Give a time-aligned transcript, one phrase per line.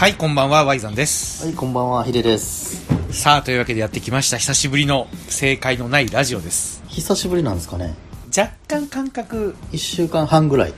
[0.00, 1.44] はい、こんばんは、ワイザンです。
[1.44, 2.86] はい、こんばんは、ヒデです。
[3.10, 4.38] さあ、というわけでやってきました。
[4.38, 6.82] 久しぶりの正解のないラジオです。
[6.88, 7.94] 久しぶりなんですかね。
[8.34, 10.74] 若干感覚、1週間半ぐらい。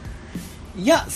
[0.76, 1.06] いや、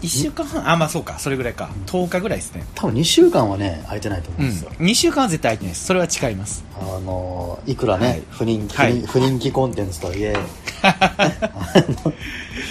[0.00, 1.68] 1週間半、あ、まあそうか、それぐらいか。
[1.84, 2.64] 10日ぐらいですね。
[2.74, 4.70] 多分2週間はね、空いてないと思ううんんですよ。。
[4.78, 5.84] 2週間は絶対空いてないです。
[5.84, 6.64] それは誓います。
[6.80, 10.34] あの、いくらね、はい不人気、はい不人不人気コンテンツとはいえ、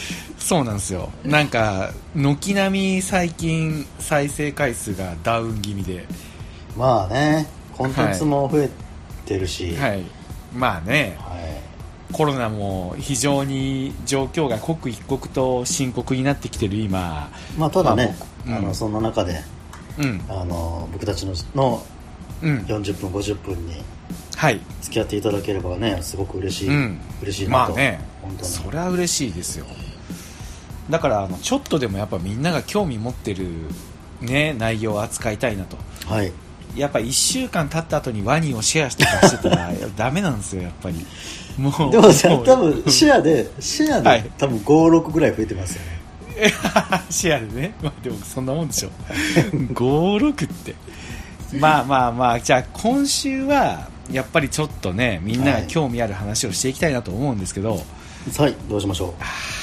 [0.47, 1.09] そうなんですよ。
[1.25, 6.05] なんか、軒並み最近再生回数がダウン気味で。
[6.77, 8.69] まあね、コンテンツも増え
[9.25, 10.03] てるし、はい。
[10.55, 11.37] まあね、はい
[12.13, 19.41] コロナも非常に状況が刻一刻と深刻になってきてる今、まあただね、まあ僕うんあのそんな中で、
[19.97, 21.83] うん、あの僕たちのの
[22.41, 23.73] うん、40分、50分に
[24.37, 24.61] はい。
[24.81, 27.73] 付き合っていただければね、すごく嬉しい、うん嬉しいなと。
[27.73, 28.49] まあね本当に。
[28.49, 29.65] それは嬉しいですよ
[30.89, 33.47] だからあのちょっとでもやっぱみんなが興味持ってる、
[34.21, 35.77] ね、内容を扱いたいなと。
[36.05, 36.31] はい。
[36.75, 39.81] やっぱ1週間経った後にワニをシェアして出してたらい。
[39.81, 41.05] やダメなんですよやっぱり。
[41.57, 44.23] もうでもさ、多分シェアで、シェアはい。
[44.23, 45.97] で多分5、6ぐらい増えてますよね。
[47.09, 48.89] シェアでね、まあ、でもそんなもんでしょ
[49.73, 50.75] 56って。
[51.59, 57.79] まあまあまあじゃあ今週はやっぱりちょっとねみんなが興味ある話をしていきたいなと思うんですけど、
[58.37, 59.13] はい、どうしましょう。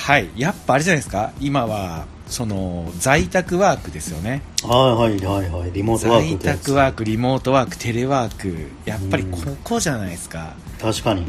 [0.04, 11.22] はい、やっぱあれじゃないですか、今はその在宅ワークですよね、はいはいはいはい、リモートワーク在宅ワーク、リモートワーク、テレワーク、やっぱりここじゃないですか、確かに。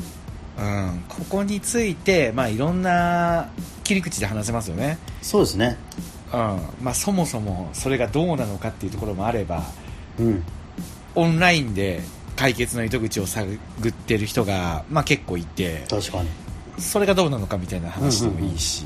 [0.59, 3.47] うん、ここについて、まあ、いろんな
[3.85, 5.77] 切り口で話せますよね、そうですね。
[6.33, 6.39] うん。
[6.81, 9.63] まあ、そもそもそれがどうなのかっていうところもあれば、
[10.19, 10.43] うん。
[11.15, 12.01] オンラインで
[12.35, 16.29] 解決の糸口を探ってる人が、まあ、結構いて、確かに。
[16.77, 18.85] それがどうなのかみたいな話でもいいし、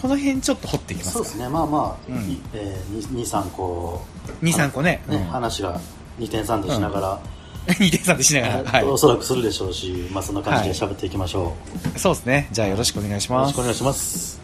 [0.00, 1.48] この辺ちょっと掘っていきますかそうですね。
[1.48, 4.04] まあまあ、うんいえー、2、3個、
[4.42, 5.02] 2、3個ね。
[5.08, 5.80] ね、うん話が
[6.18, 7.18] 2点3点しながら、
[7.74, 11.54] 2点3でしながら、はい、おそらくするでしょうし、まあそんな感じで喋っていきましょ
[11.96, 12.48] そうですね。
[12.52, 13.32] じゃあよろしくお願いしう。
[13.32, 13.62] よろますしくお。
[13.62, 14.40] 願いします。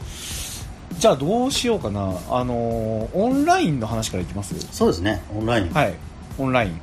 [0.99, 2.01] じゃあどうしようかな。
[2.31, 4.55] あのーオンラインの話からいきます？
[4.73, 5.71] そうですね、オンライン。
[5.73, 5.95] はい。
[6.39, 6.81] オンライン。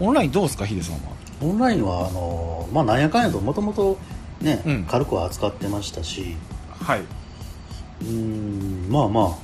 [0.00, 1.00] オンラインどうですか、ヒデさんは？
[1.42, 3.96] オンラインは、あの、まあなんやかんやともともと
[4.40, 6.36] ね、うん軽くは扱ってましたし、
[6.80, 7.00] はい。
[7.00, 9.38] うーん、まあまあ、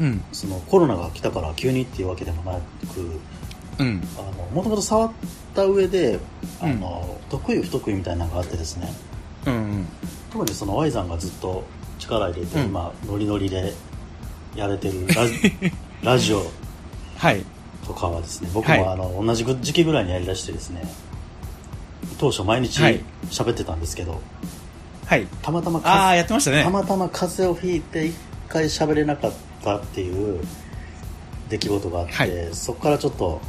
[0.00, 0.22] うん。
[0.32, 3.20] そのコロナが来たから急にっていうわけでもなく、
[3.78, 4.02] うん。
[4.18, 5.12] あのもともと触っ
[5.54, 6.18] た上で
[6.60, 8.92] あの、得意不得意みたいなのがあってですね
[9.46, 9.86] うんうん。
[10.32, 11.64] 特にその Y さんがずっと
[11.98, 13.74] 力入れて、うん今ノリノリで
[14.54, 15.52] やれてるラジ
[16.02, 16.50] ラジオ
[17.16, 17.44] はい。
[17.86, 20.82] とかはですね僕はいもあの、同じ時期ぐらいにやりだしてですね
[22.20, 23.00] 当初毎日はい
[23.30, 24.20] 喋ってたんですけど、
[25.06, 25.26] はい。
[25.40, 26.68] たまたまああ、風やってましたねた。
[26.70, 28.14] またま風邪をひいて一
[28.50, 29.32] 回喋れなかっ
[29.64, 30.44] たっていう
[31.48, 33.40] 出来事があって、はいそこからちょっと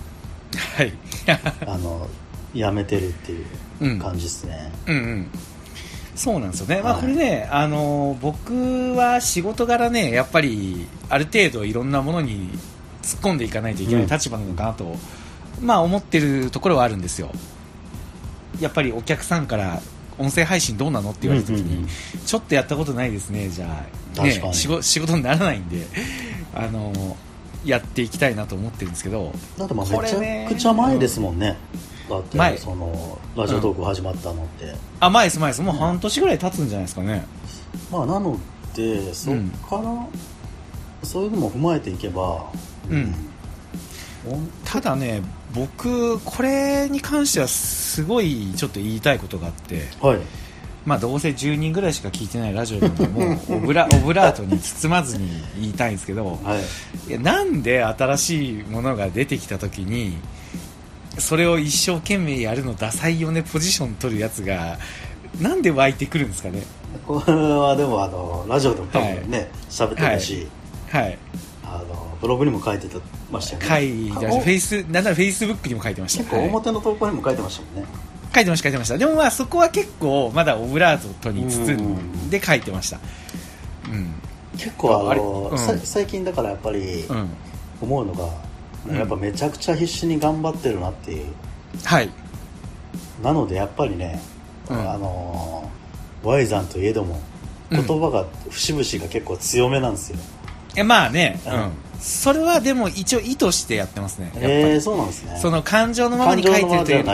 [0.78, 0.94] はい。
[1.68, 2.08] あの
[2.54, 3.46] やめてるっていう
[3.82, 5.28] うん感じですね、うんうん。
[6.16, 6.82] そうなんですよね。
[6.82, 12.58] まあはいこれね、あのー僕は仕事柄ね、やっぱりある程度いろんなものに
[13.04, 14.96] 突っ込んでいかないといけないうん立場なのかなと、
[15.62, 17.32] まあ思ってるところはあるんですよ。
[18.62, 19.82] やっぱりお客さんから
[20.18, 21.90] 音声配信どうなのって言われた時に、うんうんうん。
[22.26, 23.86] ちょっとやったことないですね、じゃ
[24.18, 25.86] あ、ね、仕事にならないんで、
[26.54, 27.16] あのー
[27.66, 31.58] やっていきたいなと思ってるんですけど、だってまあめちゃくちゃ前ですもんね、
[32.10, 32.58] だって前。
[32.58, 35.62] そのラジオトーク始まったのって、あ、前です、前です。
[35.62, 37.26] もう半年ぐらい経つんじゃないですかね。
[37.92, 38.40] まあなの
[38.74, 39.38] でそっ
[39.70, 40.08] から、
[41.04, 42.46] そういうのも踏まえていけば
[42.90, 43.14] うん。
[44.66, 45.22] ただね
[45.54, 50.20] 僕これに関してはすごいちょっと言いたいことがあってはい。
[50.84, 55.30] まあどうせ10人ぐらいしか聞いてないラジオでもうオブラ オブラートに包まずに
[55.60, 56.58] 言いたいんですけどは
[57.08, 57.10] い。
[57.10, 60.18] いやなんで新しいものが出てきた時に
[61.20, 64.80] それを一生懸命やるのダサいよねポジション取るやつが
[65.40, 66.64] なんで湧いてくるんですかね？
[67.08, 70.48] これはでもあのラジオでも多分ね喋、ってたし、
[70.92, 71.06] はい。
[71.06, 71.18] あの
[72.22, 73.00] ブログにも書いてた
[73.32, 73.68] ましたよね。
[73.68, 74.36] 書いてました。
[74.36, 76.20] おフェイスなんならフェイスブックにも書いてました。
[76.20, 77.86] 結構はい表の投稿にも書いてましたもんね、
[78.34, 78.98] 書いてました書いてました。
[78.98, 83.00] でもまあそこは結構まだオブラートに包んで書いてました。
[83.90, 84.14] うん。
[84.58, 85.58] 結構あの、うん。
[85.58, 87.30] さ最近だからやっぱりうん。
[87.82, 88.30] 思うのが、
[88.88, 88.96] うん。
[88.96, 91.26] やっぱめちゃくちゃ必死に頑張ってるなっていう。
[91.84, 92.10] はい。
[93.24, 94.22] なのでやっぱりね、
[94.70, 94.92] うん。
[94.92, 95.70] あの
[96.24, 97.20] Y さんといえども
[97.72, 97.86] うん。
[97.86, 100.20] 言葉が節々が結構強めなんですよ、
[100.76, 104.32] えまあね、ううんん、それはでも一応意図してやってますね。
[104.36, 105.38] えー、そうなんですね。
[105.40, 107.14] その感情のままに書いてるというの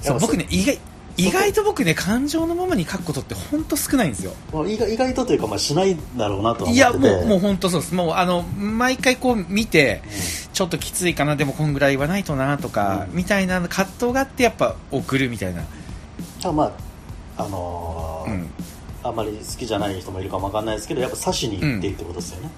[0.00, 0.78] そう僕ね意外
[1.18, 4.32] 意外と僕ね感情のままに書くことって本当少ないんですよ。
[4.52, 6.74] まあ意外意外とというか、まあ、しないだろうなとは思ってて。
[6.74, 7.94] いやもうもう本当そうです。
[7.94, 10.02] もうあの毎回こう見て、
[10.52, 13.16] ちょっときついかなでもこんぐらい言わないとなとか、うん。
[13.16, 15.62] みたいな葛藤があってやっぱ送るみたいな、
[16.40, 18.50] ただまああのーうん、
[19.02, 22.50] あんまり好きじゃない人もいるかもわかんないですけどやっぱ刺しに行ってってことですよね、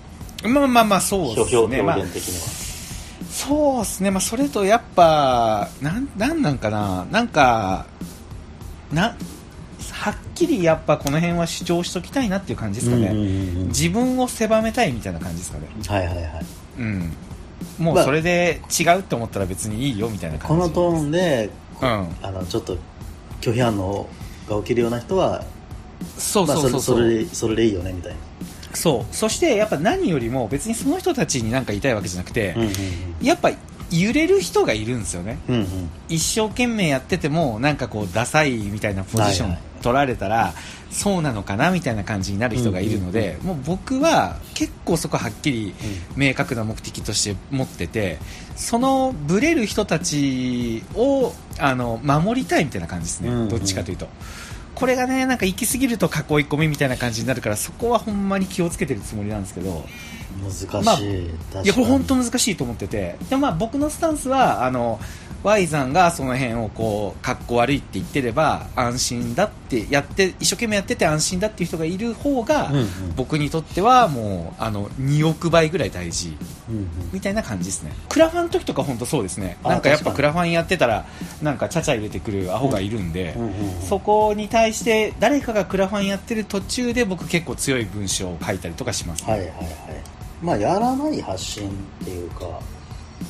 [0.45, 1.99] まあまあまあそうです表ね、まあ
[3.31, 7.07] そうですね、まあ、それとやっぱなんなんなんかな。
[7.11, 7.87] なんか
[8.93, 9.17] な
[9.91, 13.67] はっきりやっぱこの辺は主張しときたいなっていう感じですかね、うんうんうんうん。
[13.69, 15.67] 自分を狭めたいみたいな感じですかね。
[15.87, 16.45] はいはいはい。
[16.79, 17.13] うん。
[17.79, 21.51] もうまあそれで違うって思ったら別にいいよみたいなこ感じのトーンで、
[21.81, 21.89] うん。
[22.23, 22.77] あのちょっと
[23.41, 24.09] 拒否反応
[24.49, 25.45] が起きるような人は
[26.17, 26.81] そうまあそうそう。
[26.81, 28.19] そう、それそれでそれでいいよねみたいな、
[28.75, 29.15] そう。
[29.15, 32.71] そしてやっぱ何よりも別にその人たちに何か言いたいわけじゃなくて、うんうん
[33.23, 33.51] やっぱ
[33.91, 35.39] 揺れる人がいるんですよね。
[35.49, 35.61] うんうん。
[35.61, 39.69] うん一生懸命やっててもなんかこうダサいみたいなポジションはいはい。
[39.83, 40.55] 取られたら
[40.91, 45.75] そうなのかなみたいな感じになる人がいるので、もう僕は結構そこはっきり
[46.17, 48.19] 明確な目的として持ってて
[48.57, 53.49] そのブレる人たちをあの守りたいみたいな感じですね、うんうん。
[53.49, 54.09] どっちかというと。
[54.79, 56.13] これがねなんか行き過ぎると囲い
[56.47, 59.85] 込みみたいな感じになるからそこはほんまに気をつけてるつもりなんですけど。
[60.41, 63.17] 難しい、まあいやこれ本当難しいと思ってて。
[63.29, 65.01] でもまあ僕のスタンスはあの
[65.43, 72.89] Y さんがその辺をこう格好悪いって言ってれば安心だってやって一生懸命やってて安心だっていう人がいる方が、うんうん。
[73.17, 76.37] 僕にとってはもうあの2億倍ぐらい大事。
[76.69, 76.89] うんうん。
[77.13, 77.93] みたいな感じですね。
[78.09, 79.57] クラファンの時とか本当そうですね。
[79.63, 81.07] あなんかやっぱクラファンやってたら
[81.41, 83.37] なんかちゃちゃ入れてくるアホがいるんで、
[83.89, 89.57] そこに対して誰かがクラファンやってる途中で僕結構強い文章を書いたりとかします、はいはいはい。
[90.43, 92.61] まあやらない発信っていうか、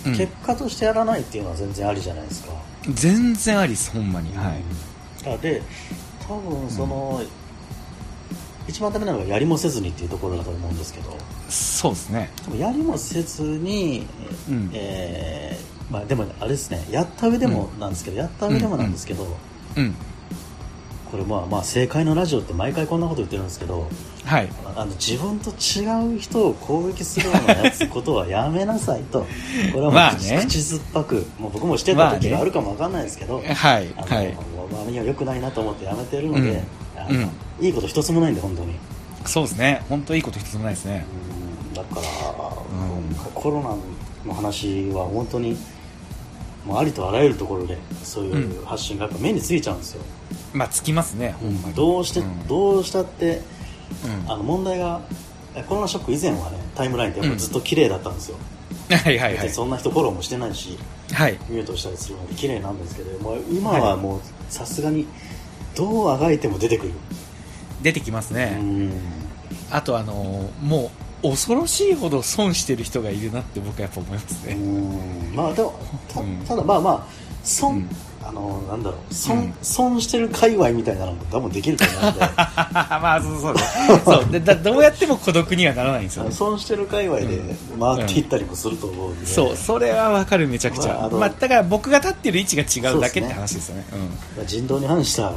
[0.06, 0.17] うん。
[0.17, 2.52] 結果としてやらないっていうのは全然ありじゃないですか、
[2.94, 4.62] 全然ありですほんまに、はい。
[5.26, 5.62] あで
[6.26, 7.23] 多分その、
[8.67, 11.17] 一番ダメなのがやりもせずにっていうところだと思うんですけど。
[11.49, 12.31] そうですね。
[12.44, 14.06] でもやりもせずに、
[14.49, 14.70] うん。
[14.75, 16.85] えーまあ、でもあれですね。
[16.90, 19.26] やった上でもなんですけど、やった上でもなんですけど、
[19.76, 19.94] うん
[21.10, 23.88] これまあまあ正解のラジオって毎回こんなこと言ってるんですけど
[24.25, 24.49] はい。
[24.76, 29.26] あの自分と違う人を攻撃するようなやつことはやめなさいと。
[29.72, 30.38] これはもうまあ口,、ね。
[30.44, 33.44] 口酸っぱくもう僕もしてた時があるかもわかんないですけど、はい
[33.96, 34.34] あのはい
[34.70, 36.62] まあ、いや良くないなと思ってやめてるので、
[36.96, 37.31] あのうん。
[37.61, 38.75] いいこと一つもないんで本当に。
[39.25, 39.82] そうですね。
[39.88, 41.06] 本当いいこと一つもないですね。
[41.32, 41.38] うん
[41.75, 43.32] だから、うん。
[43.34, 43.75] コロナ
[44.26, 45.56] の話は本当に
[46.68, 50.02] もうありとあらゆるところでそういう発信がやっぱ目についちゃうんですよ、
[50.52, 52.46] まあつきますねほんどうして、うん。
[52.46, 53.40] どうしたって
[54.04, 54.30] うん。
[54.30, 55.00] あの問題が
[55.54, 58.36] えコロナショック以前はねタイムラインってやっぱずっと綺麗だったんですよ、
[58.92, 59.50] はいはいはい。
[59.50, 60.78] そんな人フォローもしてないし
[61.10, 61.38] はい。
[61.48, 64.20] ミュートしたりするので綺麗なんですけどもう今はもう
[64.50, 65.06] さすがに
[65.74, 66.92] どうあがいても出てくる。
[67.80, 68.92] 出てきますうねん。
[69.70, 70.90] あとあのーもう
[71.22, 75.34] 恐ろしいほど損してる人がいるなって僕はやっぱ思いますうねん。
[75.34, 75.78] まあでも
[76.12, 76.36] たうん。
[76.46, 77.06] ただまあまあ
[77.42, 77.88] 損、うん。
[78.22, 79.54] あのなんだろう損,、うん。
[79.62, 82.20] 損してる界隈みたいなのも多分できると思うんで。
[82.36, 83.60] まあそうそうね
[84.04, 84.26] そう。
[84.30, 86.24] でだどうやっても孤独にはならないんですよ。
[86.24, 87.40] ね 損してる界隈で
[87.80, 89.56] 回っていったりもすると思うんで、そう。
[89.56, 93.84] それはわかるめちゃくちゃ、まあまあ、だから僕が立ってる位置が違うだけって話ですよね。
[94.36, 95.32] まあ人道に反した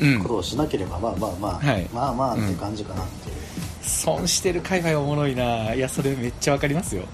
[0.00, 1.88] うん、うん、ことをしなければ、まあまあまあ、はい。
[1.92, 3.36] まあまあって感じかなっていう、
[3.84, 5.74] 損してる界隈おもろいな。
[5.74, 7.04] いやそれめっちゃわかりますよ。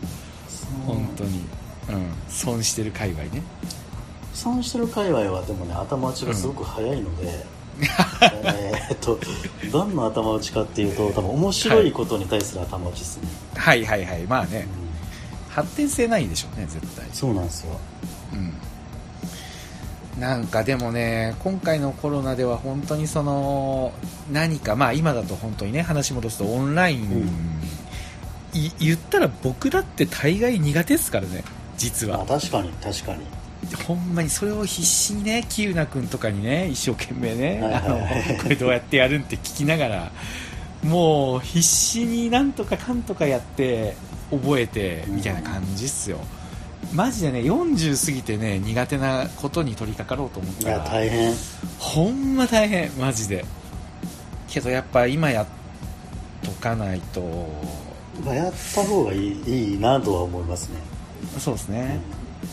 [0.86, 1.40] 本当に。
[1.88, 2.12] うん。
[2.28, 3.42] 損してる界隈ね。
[4.32, 9.18] 損してる界隈はでもね頭打ちがすごく早いので、えーっと
[9.72, 13.84] 何の頭打ちかっていうと多分面白いことに対する頭打ちですね、はい。
[13.84, 14.04] はい。
[14.04, 14.22] はい。
[14.22, 14.66] まあね。
[14.68, 15.52] うん。
[15.52, 17.06] 発展性ないでしょうね絶対。
[17.12, 17.78] そうなんですよ。
[18.32, 18.52] うん
[20.20, 23.92] なんかでもね今回のコロナでは本当にその
[24.30, 27.28] 何かまあ今だと本当にね話戻すとオンライン、うん。
[28.52, 31.42] い言ったら僕だって大概苦手ですからね
[31.78, 32.18] 実は。
[32.18, 33.24] まあ確かに確かに。
[33.86, 38.24] ほんまにそれを必死にねキウナ君とかにね一生懸命ね、はいはいはい。
[38.30, 40.12] あのこれどうやってやるんって聞きながら
[40.82, 43.96] もう必死になんとかかんとかやって
[44.30, 46.18] 覚えてみたいな感じっすよ、
[46.92, 51.34] マジでね40過ぎてね苦手なことに取り掛かろうと思っいやたら大変。
[51.78, 53.44] ほんま大変マジで。
[54.48, 55.46] けどやっぱ今やっ
[56.42, 57.20] とかないと。
[58.24, 60.76] まあやった方がいいいいなとは思いますね、
[61.38, 62.00] そうですね、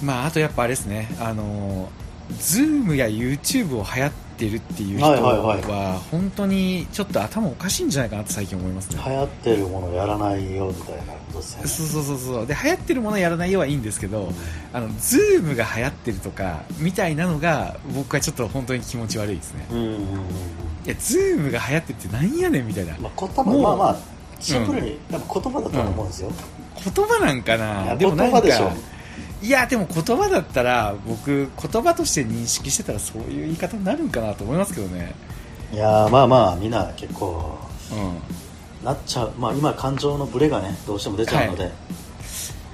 [0.01, 1.09] まああとやっぱあれですね。
[1.19, 1.89] あの
[2.33, 5.61] Zoom や YouTube を流行ってるっていう人はいはいはい。
[5.61, 9.01] は本当にちょっと頭おかしいんじゃないかなって最近思いますね。
[9.05, 11.67] 流行ってるものをやらないよみたいなことですよね。
[11.67, 12.47] そうそうそうそう。
[12.47, 14.31] で流行ってるものやらないよはいいんですけど
[14.73, 19.65] あの Zoom が流行ってるとかみたいなのが僕はちょっと本当に気持ち悪いですね。
[19.71, 19.97] うんうんうんうん。
[19.97, 19.99] い
[20.85, 22.97] や Zoom が流行ってるってなんやねんみたいな。
[22.99, 26.31] まあ、言葉まあまあシンプルに、やっぱ言葉だと思うんですよ、
[26.93, 28.96] 言葉なんかいなやでもなんか言葉でしょ
[29.41, 35.15] いやでも言葉だったら僕言葉として認識してたらそういう言い方になるんかなと思いますけどね。
[35.71, 37.57] いやーまあまあみんな結構
[37.91, 39.33] うんなっちゃう。
[39.37, 41.71] まあ今感情のブレがねどうしても出ちゃうので、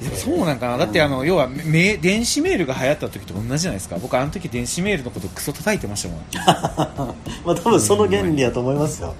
[0.01, 3.97] でもそうなんかな、だってあの要はメ電子メールが流行った時と同じじゃないですか。
[4.01, 6.19] 僕あの時電子メールのことクソ叩いてましたもん。
[7.45, 9.15] まあ多分その原理だと思いますよ、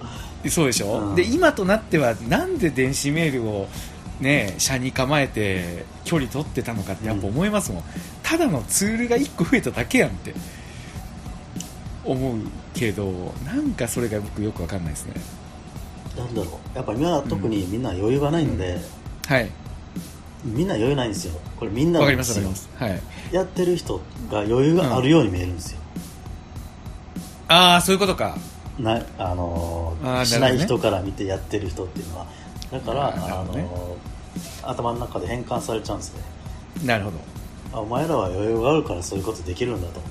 [0.50, 1.16] そうでしょ、うん。
[1.16, 3.68] で今となってはなんで電子メールを
[4.20, 7.84] ね車に構えて距離取ってたのかってやっぱ思いますもん、
[8.22, 10.34] ただのツールが1個増えただけやんって。
[12.06, 12.38] 思う
[12.74, 15.14] けどなんかそれが僕よくわかんないですね。
[16.18, 16.78] なんだろう。
[16.78, 18.78] やっぱ今は特にみんな余裕がないんで、
[19.26, 19.50] はい。
[20.44, 21.40] みんな余裕ないんですよ。
[21.58, 22.70] これみんなわかりますわかります。
[22.78, 23.02] はい。
[23.32, 25.80] やってる人が余裕があるように見えるんですよ、
[27.48, 28.38] ああそういうことか。
[28.78, 32.26] なあのしない人から見てやってる人っていうのは
[32.74, 34.14] だから、あのー
[34.64, 36.22] 頭の中で変換されちゃうんですね。
[36.86, 37.18] なるほど。
[37.74, 40.02] あお前らは余裕があるからそういうことできるんだと、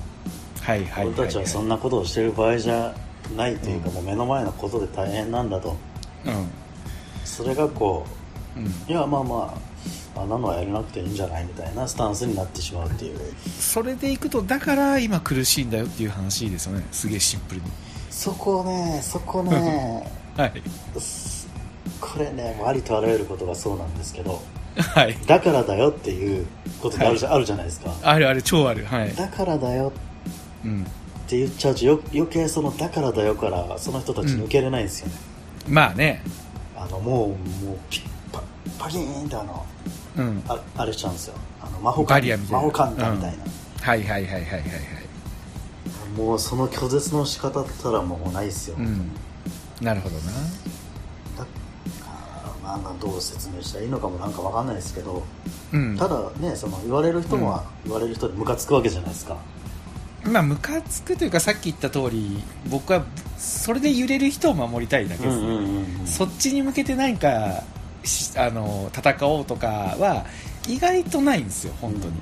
[0.61, 2.93] はいはいはい、俺たちはそんなことをしてる場合じゃ
[3.35, 5.75] ないというか、もう目の前のことで大変なんだと。
[6.25, 6.47] うん。
[7.25, 8.05] それがこ
[8.55, 8.65] うん。
[8.65, 9.53] ういやまあま
[10.15, 13.19] ああんなのはやらなくていいんじゃないみたいなスタンスになってしまうっていう。
[13.59, 16.85] それでいくとだから今苦しいんだよっていう話ですよね。
[16.91, 17.67] すげえシンプルに。
[18.09, 20.09] そこねそこね。
[20.37, 20.61] はい。
[20.99, 21.42] す
[22.03, 24.41] これねありとあらゆることがそうなんですけど
[24.75, 25.17] はい。
[25.25, 26.45] だからだよっていう
[26.81, 27.93] ことがあるじゃ,、あるじゃないですか。
[28.01, 28.85] あるある超ある。
[28.85, 29.15] はい。
[29.15, 29.91] だからだよ
[30.65, 30.83] うん。
[30.83, 30.85] っ
[31.27, 35.13] て言っちゃうとよ余計そのだからだよからその人たち抜けれないんですよね、
[35.67, 36.21] まあね。
[36.75, 37.27] あのもう
[37.65, 38.43] もうピッパ
[38.77, 39.65] パキーンってあの
[40.17, 40.43] うん。
[40.47, 41.35] ああれしちゃうんですよ。
[41.61, 42.57] あの魔法バカンリアみたいな。
[42.57, 43.43] 魔法カンタみたいな、
[43.81, 44.61] はいはいはいはいはいはい。
[46.17, 49.11] もうその拒絶の仕方ったらもうないですよ、うん。
[49.81, 50.31] なるほどな。
[50.31, 50.37] だ
[52.65, 55.23] あーまあどう説明したらいいのかもなんかわかんないですけど、
[55.73, 55.97] うん。
[55.97, 59.37] ただねその言われる人も言われる人でムカつくわけじゃないですか、
[60.23, 63.03] まあムカつくというかさっき言った通り僕は
[63.37, 66.07] それで揺れる人を守りたいだけです、うんうんうんうん。
[66.07, 67.63] そっちに向けて何か
[68.03, 69.67] しあの戦おうとか
[69.99, 70.25] は
[70.67, 72.13] 意外とないんですよ本当に、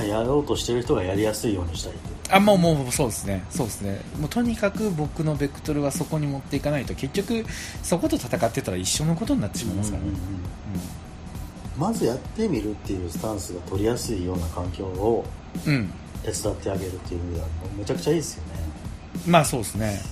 [0.00, 0.08] うん。
[0.08, 3.44] やろうとしてる人がやりやすいようにしたいっていうあもうもうそうですね。
[3.50, 4.00] そうですね。
[4.18, 7.44] もうとにかく僕のベクトルはそこに持っていかないと結局
[7.82, 10.22] そこと戦ってたら一緒のことになってしまいますからね、うんうんうん
[11.78, 15.24] まずやってみるっていうスタンスが取りやすいような環境を
[16.22, 17.46] 手伝ってあげるっていう意味では
[17.78, 18.50] めちゃくちゃいいですよね。
[19.26, 20.02] まあそうですね。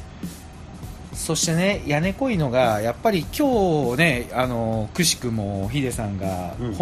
[1.12, 6.74] そしてね屋根濃いのがやっぱり今日ねあのくしくもヒデさんが、うん。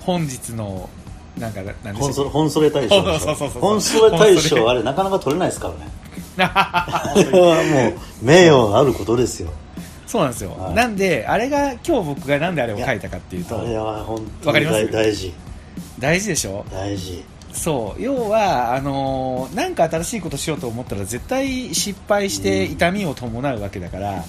[0.00, 0.90] 本日の
[1.38, 3.18] なんかなんで本そしたっ本それ大賞でしょ。
[3.18, 3.60] そうそうそうそう。
[3.62, 5.90] 本それ大賞あれなかなか取れないですからね。
[6.36, 9.50] けあれはもう名誉があることですよ。
[10.06, 10.74] そうなんですよ、はい。
[10.74, 14.92] なんであれが今日僕がなんであれを書いたかっていうとあれは本当にわかります？
[14.92, 15.32] 大大事。
[15.98, 16.64] 大事でしょ？
[16.70, 17.24] 大事。
[17.52, 18.02] そう。
[18.02, 22.72] 要はあのーなんか新しいことしようと思ったら絶対失敗してうん。
[22.74, 24.24] 痛みを伴うわけだから、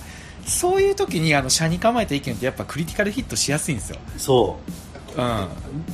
[0.45, 4.71] そういう時にあの車に構えた意見ってやっぱクリティカルヒットしやすいんですよ、そう
[5.21, 5.47] ん、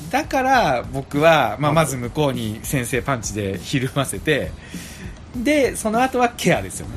[0.10, 4.52] だから僕は、まあ、まず向こうに先制パンチでひるませて
[5.36, 6.96] でその後はケアですよね。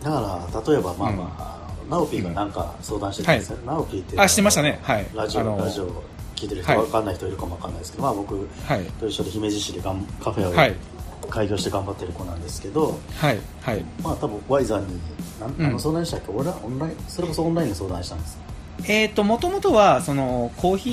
[0.00, 4.78] うだから例えばまあまあ、ナオピーがなんか相談してたんですよ、ナオピーってあしてましたね。
[4.82, 5.06] はい。
[5.14, 6.02] ラジあのオラジオ
[6.34, 6.80] 聞いてる人はい。
[6.82, 8.34] わかんない人いるかもわかんないですけど、まあ僕
[8.66, 8.84] はい。
[9.00, 10.74] と一緒で姫路市でがんカフェはい。
[11.22, 13.38] を開業して頑張ってる子なんですけど、はい。
[13.62, 13.84] はい。
[14.02, 15.00] まあ多分ワイザーに
[15.40, 15.66] なんうん。
[15.66, 18.38] あの相談したっけ、オンラインオンラインそれこそオンラインで相談したんです
[18.84, 20.90] えー、ともともとはそのコーヒ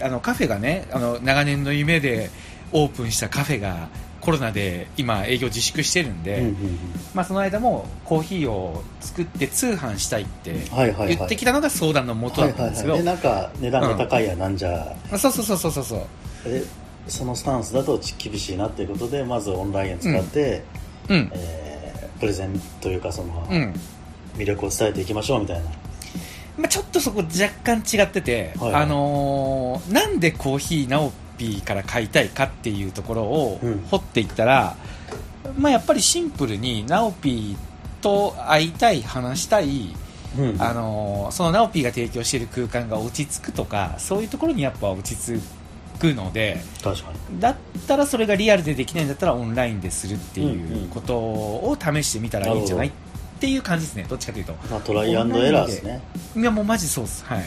[0.00, 2.30] ーあのカフェがねあの長年の夢で
[2.72, 3.88] オープンしたカフェが
[4.20, 6.78] コロナで今営業自粛してるんで、うんうんうん。
[7.12, 11.16] まあ、その間もコーヒーを作って通販したいってはいはいはい。
[11.16, 15.96] 言ってきたのが相談の元はいはいだったんですけど、はいでなんか値段が高いやなんじゃ、あそうそうそうそうそうそ
[16.46, 16.48] う。
[16.48, 16.62] で
[17.08, 20.62] そのスタンスだと厳しいなっていうことでまずオンラインを使って、
[21.08, 21.30] うん。
[21.34, 21.72] えー
[22.20, 23.74] プレゼンというかその、うん。
[24.36, 25.70] 魅力を伝えていきましょうみたいな
[26.56, 28.82] まあ、ちょっとそこ若干違ってて、はいはい。
[28.82, 33.84] あのーなんでコーヒーナオピーから買いたいかっていうところをうん。
[33.90, 34.76] 掘っていったら、
[35.56, 39.94] まあ、やっぱりシンプルにナオピーと会いたい話したい、
[40.38, 40.56] うん。
[40.62, 45.40] あのーそのナオピーが提供している空間が落ち着くとかそういうところにやっぱ落ち着
[45.98, 47.40] くので確かに。
[47.40, 47.56] だっ
[47.86, 52.90] たらそれがリアルでできないんだったらオンラインでするっていうことを試してみたらいいんじゃないっ
[53.42, 54.06] ていう感じですね。
[54.08, 54.54] どっちかというと。
[54.70, 56.00] まあ、トライアンドエラーですね。
[56.36, 57.24] いやもうマジそうです。
[57.24, 57.40] はい。
[57.40, 57.44] い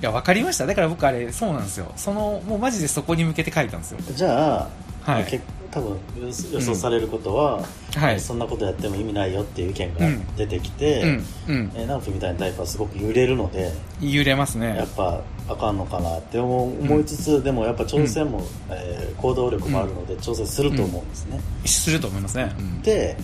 [0.00, 0.66] や分かりました。
[0.66, 1.90] だから僕あれそうなんですよ。
[1.96, 3.98] そのもうマジでそこに向けて書いたんですよ。
[4.14, 4.68] じゃ
[5.04, 5.24] あ、はい。
[5.24, 5.40] け
[5.72, 7.64] 多分予予想されることは、
[7.96, 8.20] はい。
[8.20, 10.00] そんなことやっても意味ないよっていう意見が
[10.36, 11.10] 出てきて、うん。
[11.48, 11.72] うん。
[11.74, 22.54] えー直樹みたいなタイプはすごく揺れるので揺れますやねっぱあかんのかなって思いつつ、でもやっぱ挑戦も、えー行動力もあるので挑戦すると思うんですね、すると思いますね。
[22.56, 22.82] うん。
[22.82, 23.16] で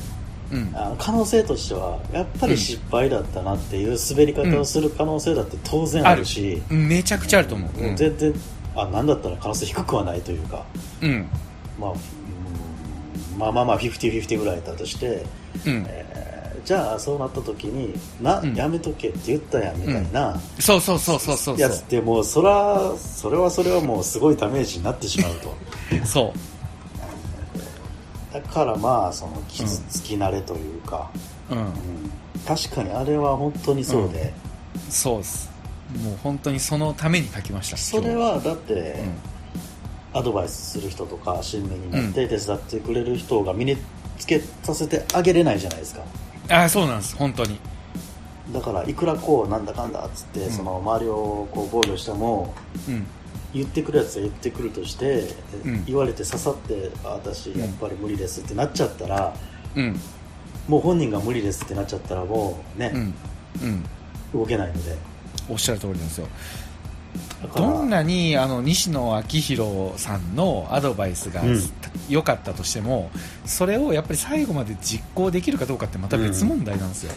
[0.52, 0.71] うん。
[0.75, 7.80] あの可能性としてはやっぱり失敗だったなっていう滑り方をする可能性だって当然あるし、めちゃくちゃあると思う。
[7.80, 7.97] うん。
[7.97, 8.35] 全然
[8.76, 10.64] あなんだったら可能性低くはないというか、
[11.00, 11.26] うん。
[11.80, 11.99] まあ、うん
[13.38, 15.25] まあまあまあ50-50ぐらいだとして、
[15.66, 15.85] うん。
[15.88, 16.12] えー
[16.64, 18.54] じゃあそうなった時にな、うん。
[18.54, 21.59] やめとけって言ったやんみたいな、そうそうそうそうそう。
[21.59, 25.56] やつってもうそらそれはそれはもうすごいダメージになってしまうと。
[26.06, 26.51] そう
[28.33, 31.11] だからまあその傷つき慣れというか、
[31.51, 31.59] うん。
[31.59, 31.73] うん。
[32.47, 34.33] 確かにあれは本当にそうで、
[34.89, 35.51] そうです。
[36.03, 39.05] もう本当にそのために書きましたそれはだって、
[40.15, 43.77] アドバイスする人とか新芽になって手伝ってくれる人が身に
[44.19, 46.03] つけさせてあげれないじゃないですか。
[46.49, 47.17] あそうなんです。
[47.17, 47.59] 本当に。
[48.53, 50.51] だからいくらこうなんだかんだっつって、うん。
[50.51, 52.55] その周りをこう防御しても
[52.89, 53.07] うん
[53.54, 55.28] 言ってくるやつは言ってくるとして、
[55.64, 55.85] うん。
[55.85, 59.35] 言われて刺さってあ私やっぱり無理ですってなっちゃったら、
[59.76, 60.00] うん。
[60.68, 63.14] もう本人が無理ですってなっちゃったらもうねう、ん。
[63.62, 63.85] うん。
[64.32, 64.97] 動けないので。
[65.49, 66.28] おっしゃる通りなんですよ。
[67.56, 71.61] どんなにあの西野昭弘さんのアドバイスがうん。
[72.09, 73.11] 良かったとしても、
[73.44, 77.12] それをやっぱり最後まで実行できるかどうかってまた別問題なんですよ、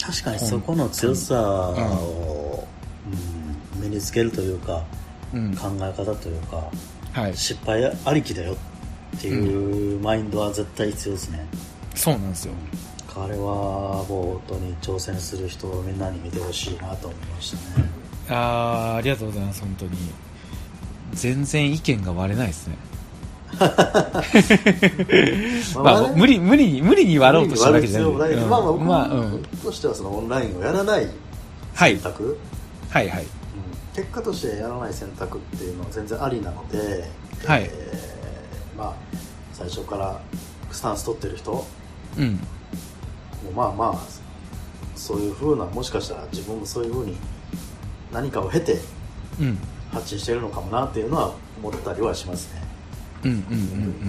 [0.00, 2.66] 確かにそこの強さを、
[3.76, 3.82] うん。
[3.82, 4.99] 身につけるというかうん
[5.30, 6.70] 考え方というか
[7.12, 8.56] はい、失敗ありきだよ
[9.16, 11.46] っていうマインドは絶対必要ですね、
[11.94, 12.54] そうなんですよ。
[13.12, 17.90] 彼はもう本当に挑戦する人をみんなに見てほしいなと思いましたね。
[18.28, 19.90] あーありがとうございます本当に。
[21.12, 22.76] 全然意見が割れないですね。
[25.82, 28.10] まあ、無理無理に無理に割ろうとしたわけじゃない。
[28.12, 28.48] 悪い必要もない。
[28.48, 29.42] まあまあ僕まあうん。
[29.60, 31.08] としてはそのオンラインをやらない
[31.74, 31.98] はい。
[31.98, 32.38] 選択、
[32.90, 33.24] はいはい。
[33.24, 33.39] うん
[33.94, 37.04] 結果としてやらない選択っていうのは全然ありなので、
[37.44, 37.64] はい。
[37.72, 38.94] えーまあ
[39.52, 40.18] 最初から
[40.70, 41.66] スタンス取ってる人も
[42.16, 42.40] うん
[43.54, 43.98] まあまあ
[44.96, 47.14] そういうふうなもしかしたら自分もそういうふうに
[48.10, 48.78] 何かを経て
[49.38, 49.58] うん。
[49.92, 52.62] 発信してるのかもなっていうのは思ったりはしますね。
[53.24, 54.00] うんうんうんうんうん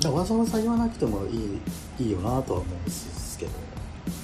[0.00, 1.60] だからわざわざ言わなくてもいい
[1.98, 3.52] いいよなとは思うんですけど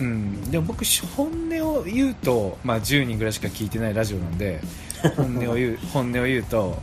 [0.00, 0.06] うん。
[0.06, 0.84] うんでも僕
[1.16, 4.60] 本音を言うと、まあ、10人ぐらいしか聞いてないラジオなんで
[5.16, 6.80] 本音を言う本音を言うと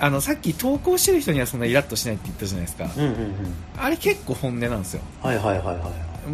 [0.00, 2.90] あのさっき投稿してる人にはそんなイラッとしないって言ったじゃないですか。
[2.96, 3.34] うんうんうん。
[3.78, 5.02] あれ結構本音なんですよ。
[5.22, 5.76] はいはいはいはい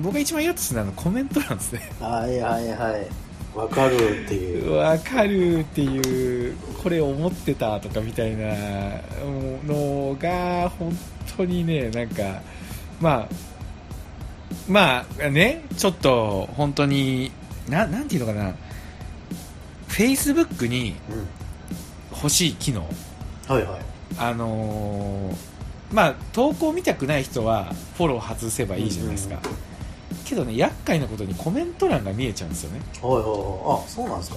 [0.03, 1.91] 僕が一番イラッとするのはコメントなんですね。
[2.01, 3.07] はいはいはい。
[3.55, 4.73] わかるっていう。
[4.77, 8.55] わかるっていうこれ思ってたとかみたいな
[9.67, 10.97] のが本
[11.37, 12.41] 当にねなんか
[13.01, 13.35] まあ
[14.69, 17.33] まあねちょっと本当に
[17.69, 18.55] ななんていうのかな。
[19.89, 21.27] フェイスブックにうん
[22.13, 22.87] 欲しい機能。
[23.49, 23.81] はいはい。
[24.19, 25.37] あのー
[25.91, 29.69] まあ投稿見たくない人はフォロー外せばいいじゃないですか、うんうん
[30.29, 32.81] けどね厄介なことにコメント欄が見えちゃうんですよね。
[33.01, 33.31] はいはいはい。
[33.31, 34.37] あそうなんですか。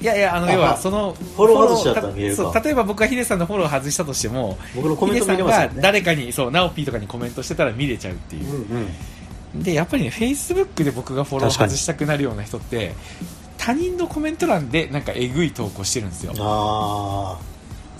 [0.00, 2.42] いやいや、あの、要は、その、フォロー外しちゃったら見えるか。
[2.52, 5.82] そう例えば僕がヒデさんのフォロー外したとしても、僕のコメントヒデさんが見れますよね。
[5.82, 8.44] 誰かに、そう、ナオピーとかにコメントしてたら見れちゃうっていう。
[8.44, 8.74] う。
[8.74, 8.88] んうん
[9.54, 12.94] で、やっぱりね、フェイスブックで僕がフォロー外したくなるような人って、
[13.56, 16.32] 他人のコメント欄でなんかえぐい投稿してるんですよ。
[16.38, 17.38] あ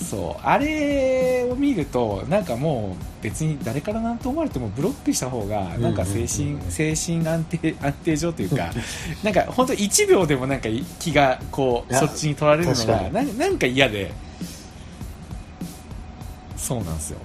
[0.03, 0.47] そう。
[0.47, 8.71] あれを見ると、なんかもう別に誰からなんと思われてもブロックした方が、なんか精神、うんうんうん精神安定、安定上というか、
[9.25, 10.69] なんか本当1秒でもなんか
[11.01, 14.13] 気がこう、そっちに取られるのが、ななんか嫌で、
[16.57, 17.19] そうなんですよ。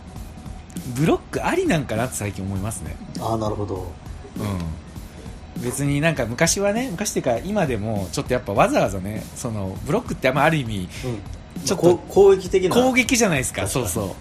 [0.96, 2.96] ブロックありなんかなって最近思いますね。
[3.16, 4.03] ーあーなるほどうん。
[5.58, 11.66] 別になんか昔はね、昔っていうか今でもちょっとやっぱわざわざね、そのブロックってあんまある意味、うん。
[11.66, 12.76] ちょっと攻撃的な。
[12.76, 14.12] 攻撃じゃないですか、そうそう。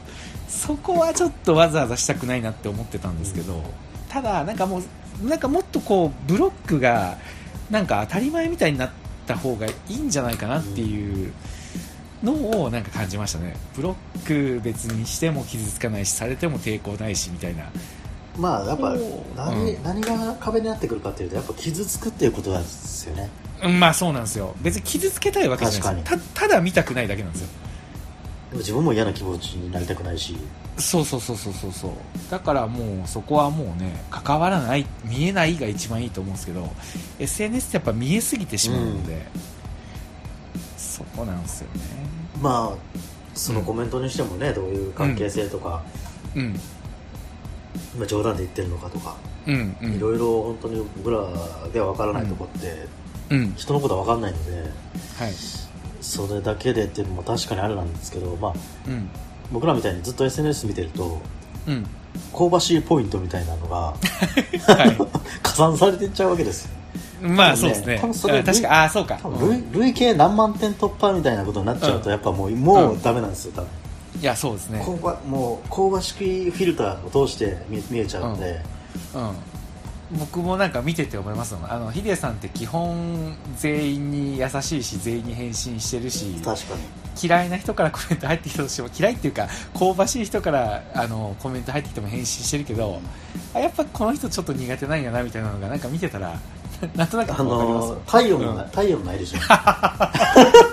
[0.48, 3.62] そこはちょっとわざわざしたくないなって思ってたんですけど、
[4.08, 4.82] ただ、なんかも
[5.22, 7.16] う、なんかもっとこう、ブロックが、
[7.70, 8.90] なんか当たり前みたいになっ
[9.26, 11.32] た方がいいんじゃないかなっていう
[12.22, 13.56] のをなんか感じましたね。
[13.74, 17.64] ブロック別にしても傷つかないし、されても抵抗ないしみたいな
[18.38, 18.96] まあやっぱ
[19.36, 19.82] 何,、うん。
[19.82, 23.28] 何が壁になってくるかっていうとやっぱ傷つくっていうことなんですよね。
[23.62, 24.54] うんまあそうなんですよ。
[24.60, 26.12] 別に傷つけたいわけじゃないです。
[26.12, 27.48] よたただ見たくないだけなんですよ。
[28.50, 30.36] でも自分も嫌な気持ちになりたくないし。
[30.78, 31.92] そうそうそうそうそうそう。
[32.30, 36.68] だからもうそこはもうね関わらない見えないが一番いいと思うんですけど
[37.18, 39.26] SNS ってやっぱ見えすぎてしまうので、
[40.76, 41.80] そこなんですよね。
[42.40, 42.98] まあ
[43.34, 45.82] そのコメントにしてもね、どういう関係性とか、
[46.34, 46.58] うん
[47.94, 49.96] 今冗談で言ってるのかとか、うんうん。
[49.96, 51.18] いろいろ本当に僕ら
[51.72, 52.86] では分からないとこって、
[53.30, 53.54] うん。
[53.54, 54.52] 人のことは分かんないので
[55.18, 55.32] はい。
[56.00, 58.54] それだけでっていうのも確かにあれなんですけど、まあ、
[58.86, 59.08] うん。
[59.52, 61.20] 僕らみたいにずっと SNS 見てると
[61.66, 61.86] うん。
[62.36, 63.76] 香ばしいポイントみたいなのが
[64.66, 65.08] は
[65.42, 66.70] 加算されていっちゃうわけですよ。
[67.22, 67.98] いまあそうですね。
[68.00, 69.18] 多分それあ確かあそうか。
[69.40, 72.10] 累累計何万点突破みたいなことになっちゃうと、うん。
[72.10, 73.68] やっぱもうもうダメなんですよ多分
[74.20, 74.82] いやそうですね。
[74.84, 78.60] 香ばもう香ばしきフィルターを通して見見えちゃうので、
[79.14, 80.18] うん。
[80.18, 81.72] 僕もなんか見てて思いますもん。
[81.72, 87.02] あのヒデさんって基本全員に優しいし全員に返信してるし確かに。
[87.20, 89.46] 嫌いな人からコメント入ってきたとしても嫌いっていうか
[89.78, 93.00] 香ばしい人からあのコメント入ってきても返信してるけど
[93.54, 96.38] あやっぱこの人ちょっと苦手なんやなみたいなのがなんか見てたら
[96.96, 99.38] なんとなくあの太陽の、うん太陽のないでしょ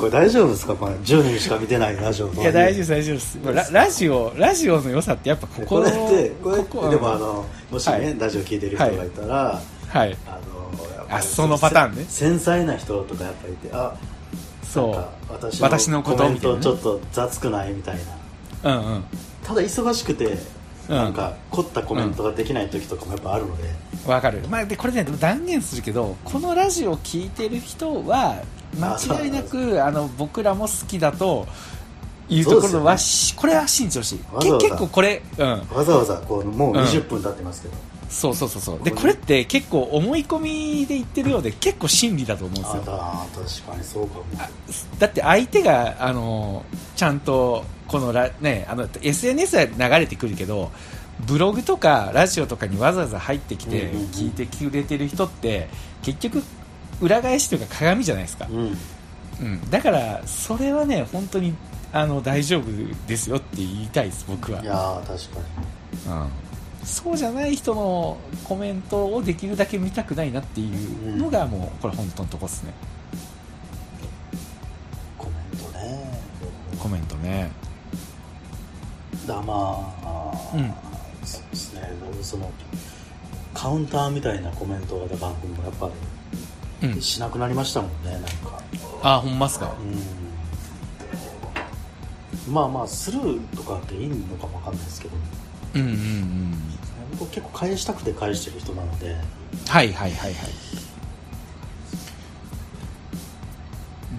[0.00, 3.38] これ大丈夫ですか、まあ、10人しか見てないラジオといや大丈夫です大丈夫です。
[3.44, 8.18] まあララジオラジオの良さってやっぱここのこれってこここでもあのもしね、はい。
[8.18, 10.16] ラジオ聞いてる人がいたら、はい。
[10.26, 12.04] あのあそのパターンね。
[12.08, 13.94] せ繊細な人とかやっぱりいてあ
[14.62, 15.32] そう。
[15.32, 17.98] 私私のことコメントちょっと雑くないみたい
[18.62, 18.78] な。
[18.78, 19.04] うんうん。
[19.44, 20.38] ただ忙しくて、
[20.88, 20.96] うん。
[20.96, 23.64] なんか凝ったコメントができない時とかもやっぱあるので、
[24.06, 28.42] わかる、まあ、でこれね断言するけどこのラジオを聞いてる人は
[28.78, 31.46] 間違いなく あの僕らも好きだと
[32.28, 34.20] いうところは、しこれは信じてほしい。
[34.32, 34.58] わざわざ。
[34.58, 37.74] け結構これ、うん、わざわざこうもううん20分経ってますけど、
[38.10, 38.84] そうそうそうそう。
[38.84, 42.82] でこれって結構思い込みで言ってるようで結構真理だと思うんですよ。
[42.86, 44.24] あだ確かにそうかも。
[44.98, 46.64] だって相手があの
[46.96, 50.70] ちゃんとこのラ、ね、あの SNS は流れてくるけど
[51.20, 54.06] ブログとかラジオとかにわざわざ入ってきてうんうんうん。
[54.10, 55.68] 聞いてくれてる人って
[56.02, 56.42] 結局
[57.00, 58.76] 裏返しというか鏡じゃないですか、うん。
[59.40, 61.54] うん、だからそれはね本当に
[61.92, 62.64] あの大丈夫
[63.06, 65.40] ですよって言いたいです僕は、いやー確か
[66.06, 72.72] うん、そうじゃない人のコメントをできるだけ見たくないなっていうのがもうこれ本当のとこですね。
[74.00, 74.08] に
[75.18, 76.20] コメントね。
[76.78, 77.50] コメントね。
[79.26, 80.72] だまあ、うん。
[81.26, 81.82] そうですね。
[82.22, 82.50] その
[83.52, 85.96] カウンターみたいなコメントがだから僕もやっぱうんり
[87.00, 88.62] しなくなりましたもんねなんか。
[89.02, 89.74] あほんまっすか？
[92.46, 92.52] うん。
[92.52, 95.14] まあまあスルーとかっていいのかもわかんないですけど。
[95.74, 96.54] うんうんうん。
[97.18, 99.14] 僕結構返したくて返してる人なので。
[99.68, 100.50] はいはいはいはい。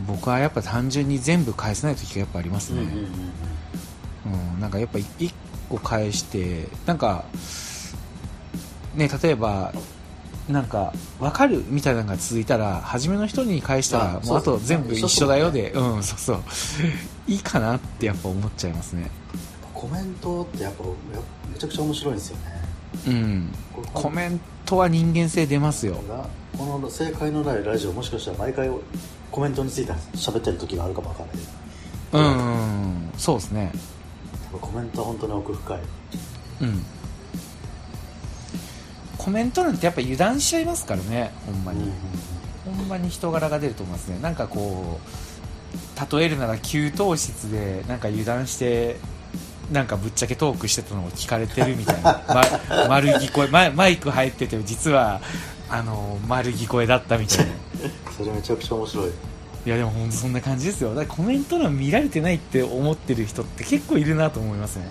[0.07, 2.81] 僕はやっぱ単純に全部返せない時がやっぱありますね、
[4.25, 5.33] うんなんかやっぱ1
[5.69, 7.25] 個返してなんか
[8.95, 9.73] ね例えば
[10.49, 16.43] なんか分かるみたいなのが続いたら初めの人に返したらあもうあと全部一緒だよでうんそうそう。
[17.27, 19.09] いいかなってやっぱ思っちゃいますね。
[19.73, 22.43] コメントってやっぱめちゃくちゃ面白いんですよね。
[23.07, 23.53] うん。
[23.93, 25.95] コメントは人間性出ますよ。
[26.07, 26.27] が
[26.57, 28.69] この正解のないラジオもしかしたら毎回
[29.31, 31.35] コメントについて喋ってる時があるかもわかんない。
[32.13, 33.71] うんうんそうですね。
[34.51, 35.79] コメントは本当に奥深い。
[36.61, 36.83] うん
[39.23, 41.91] コメントなんてやっぱ油断しちゃいますからねほんまに、
[42.65, 44.17] ほんまに人柄が出ると思いますね。
[44.19, 48.97] なんかこう例えるなら給湯室でなんか油断して
[49.71, 55.21] なんかぶっちゃけトークしてたのを聞かれてるみたいな、 ま、丸聞こえマイマイク入ってて実は
[55.69, 57.51] あの丸聞こえだったみたいな。
[58.17, 59.11] それめちゃくちゃ面白い。
[59.67, 60.95] いやでも本当そんな感じですよ。
[60.95, 64.89] だからコメント欄見られてないって思ってる人って結構いるなと思いますね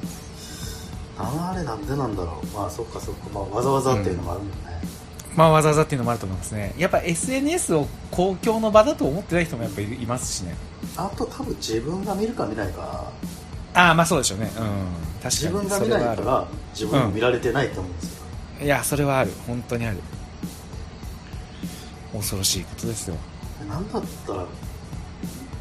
[1.23, 2.47] あれなんでなんだろう。
[2.57, 4.55] まあそっかそっか、まあ、わざわざっていうのもあるもんね、
[5.37, 6.75] まあわざわざっていうのもあると思いますね。
[6.79, 10.55] やっぱ SNS を公共の場だと思ってない人もやっぱりいますしね。
[10.97, 13.11] あと多分自分が見るか見ないか。
[13.75, 14.47] ああまあそうでしょうね。
[14.47, 14.51] うん。
[14.53, 14.61] 確
[15.21, 15.31] かに。
[15.31, 18.23] 自分が見ないから自分も見られてないと思うんですよ、
[18.57, 19.33] あるいやそれはある。
[19.47, 19.99] 本当にある。
[22.13, 23.17] 恐ろしいことですよ。
[23.69, 24.45] なんだったら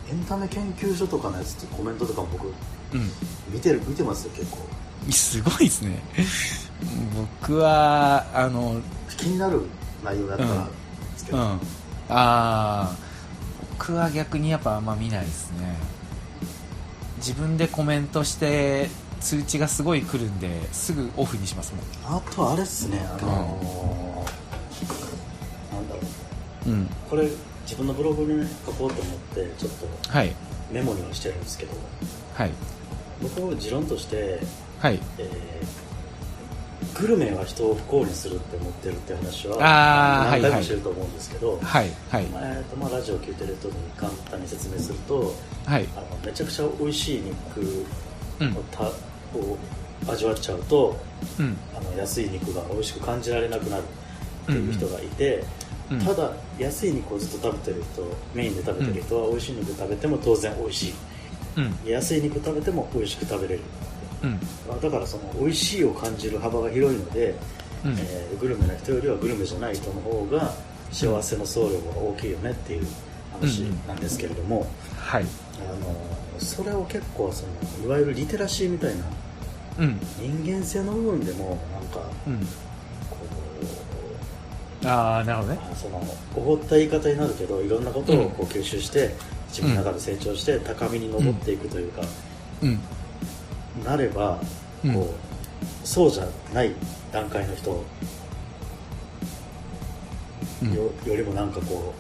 [0.10, 2.52] エンタメ研究所とかのやつってコメントとかも僕う
[2.98, 3.12] ん。
[3.52, 4.58] 見てる見てますよ結構
[5.10, 6.02] すごいですね。
[7.42, 8.80] 僕はあの
[9.18, 9.62] 気になる
[10.04, 11.44] 内容だったらですけど、うん。
[11.44, 11.60] あ
[12.10, 12.96] あ
[13.78, 15.76] 僕は逆にやっぱあんま見ないですね。
[17.18, 21.82] 自分でコメントして通知がすごい来るんですぐオフにしますも
[22.14, 22.18] ん。
[22.18, 26.02] あとあれっすねあのーなんだろ
[26.68, 26.70] う。
[26.70, 26.88] うん。
[27.10, 27.30] これ
[27.64, 30.34] 自分のブログにね書こうと思ってちょっとはい。
[30.72, 31.74] メモにはしてるんですけど。
[32.36, 32.52] はい。
[33.22, 34.40] 僕は持論として、
[34.80, 35.00] はい。
[35.18, 35.50] えー
[37.00, 39.58] グルメは人を不幸にするって思ってるって話は
[40.32, 42.26] 何回もしてると思うんですけど、はいはい。
[42.26, 45.34] えーとまあ、ラジオを聞いてる人に簡単に説明すると
[45.66, 45.88] はい。
[45.96, 47.86] あのめちゃくちゃ美味しい肉
[48.42, 48.52] うん。
[48.58, 48.92] をた、を
[50.12, 50.98] 味わっちゃうと
[51.40, 51.58] うん。
[51.78, 53.84] あの安い肉が美味しく感じられなくなる
[54.44, 58.04] っていう人がいて、うんただ安い肉をずっと食べてる人
[58.36, 60.94] メインで食べてる人は美味しい肉食べても当然美味しい。
[61.58, 61.90] うん。
[61.90, 63.62] 安い肉食べても美味しく食べれる
[64.82, 67.36] だからその美味しいを感じる幅が広いので、
[67.86, 67.92] うん。
[67.94, 70.54] えーグルメな人よりはグルメじゃない人の方が
[70.92, 72.88] 幸せの総量が大きいよねっていう
[73.34, 74.66] 話なんですけれども、
[74.98, 75.26] はい。
[75.60, 75.96] あの
[76.40, 79.04] それを結構そのいわゆるリテラシーみたいな
[79.80, 80.00] うん。
[80.44, 82.40] 人間性の部分でもなんかうん。
[83.10, 83.18] こ
[84.86, 86.02] ああなるほどうねあその
[86.36, 89.14] おごった言い方になるけどいろんなことをこう吸収して
[89.50, 92.02] 自分の中で成長して高みに登っていくというか、
[92.62, 92.80] うん
[93.84, 94.40] なれば
[94.84, 94.94] うん。
[94.94, 96.72] こう、そうじゃない
[97.12, 97.84] 段階の人
[100.62, 100.74] うん。
[100.74, 101.94] よよりもなんかこ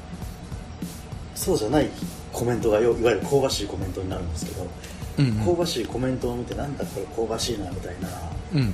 [1.35, 1.89] うそうじゃない
[2.33, 4.67] コメントがよいわゆる香ばしいコメントになるんですけど、
[5.19, 8.07] うん香ばしいコメントを見てなんだこれ香ばしいなみたいな
[8.53, 8.73] うん。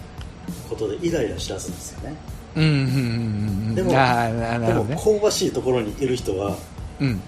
[0.70, 2.16] ことでイライラしだすんですよね。
[2.56, 2.82] うんうんうんう
[3.72, 6.56] んでもああななでも香ばしいところにいる人は
[7.00, 7.22] うん。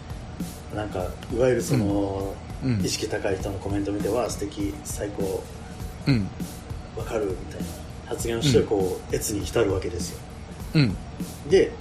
[0.76, 1.00] なんか
[1.34, 2.84] いわゆるその、うん。
[2.84, 5.44] 意識高い人のコメント見ては素敵最高
[6.08, 6.28] うん。
[6.98, 7.66] わかるみたいな
[8.08, 10.20] 発言をしてこう越に浸るわけですよ。
[10.76, 10.96] うん。
[11.50, 11.72] で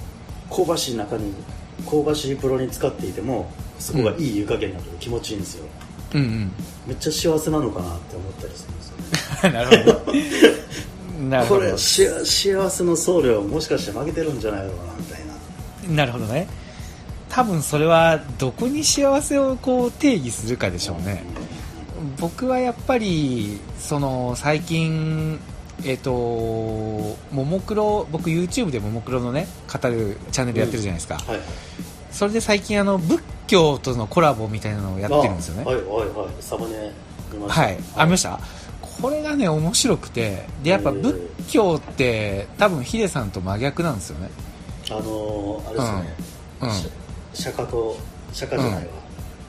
[0.51, 1.33] 香ばしい中に
[1.89, 5.67] 香ばしいプロに使っていてもそこがいい湯加減なので気持ちいいんですよ。
[6.15, 6.21] うん。
[6.21, 6.53] うん
[6.87, 8.89] めっちゃ幸せなのかなって思ったりするんです
[9.45, 9.51] よ。
[9.51, 11.61] ね なるほど。
[11.61, 15.21] これし幸せの総量もしかして負けてるんじゃないのかなみたい
[15.89, 15.97] な。
[15.97, 16.47] なるほどね。
[17.29, 21.23] 多分それはどこに幸せをこう定義するかでしょうね
[22.19, 25.39] 僕はやっぱりその最近
[25.85, 31.41] えっ、とももクロ僕 YouTube でももクロのね語るチャンネルやってるじゃないですか、はい。
[32.11, 35.65] それで最近あの仏教とのコラボみたいなのをやってるんですよね。
[35.67, 36.29] あはいはいはい。
[36.41, 36.93] サムネ
[37.31, 37.61] 見ました。
[37.61, 38.41] はい、あ見ました？
[38.81, 41.15] これがね面白くてでやっぱ仏
[41.51, 44.31] 教って多分ヒデさんと真逆なんですよね。
[44.89, 46.15] あのー、あれですね、
[46.63, 46.71] うん。
[47.35, 47.97] 釈迦と
[48.33, 48.91] 釈迦じゃないわ、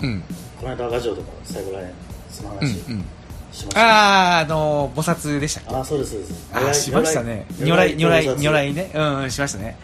[0.02, 0.24] うん。
[0.60, 1.94] この間ラジオとか最後らへん
[2.38, 3.06] そのうん話うん。
[3.52, 5.76] しました、あああの菩薩でしたっけ？
[5.76, 6.50] あそうですそうです。
[6.54, 7.46] あーしましたね。
[7.60, 9.78] 如来如来如来ねうんうんしましたね。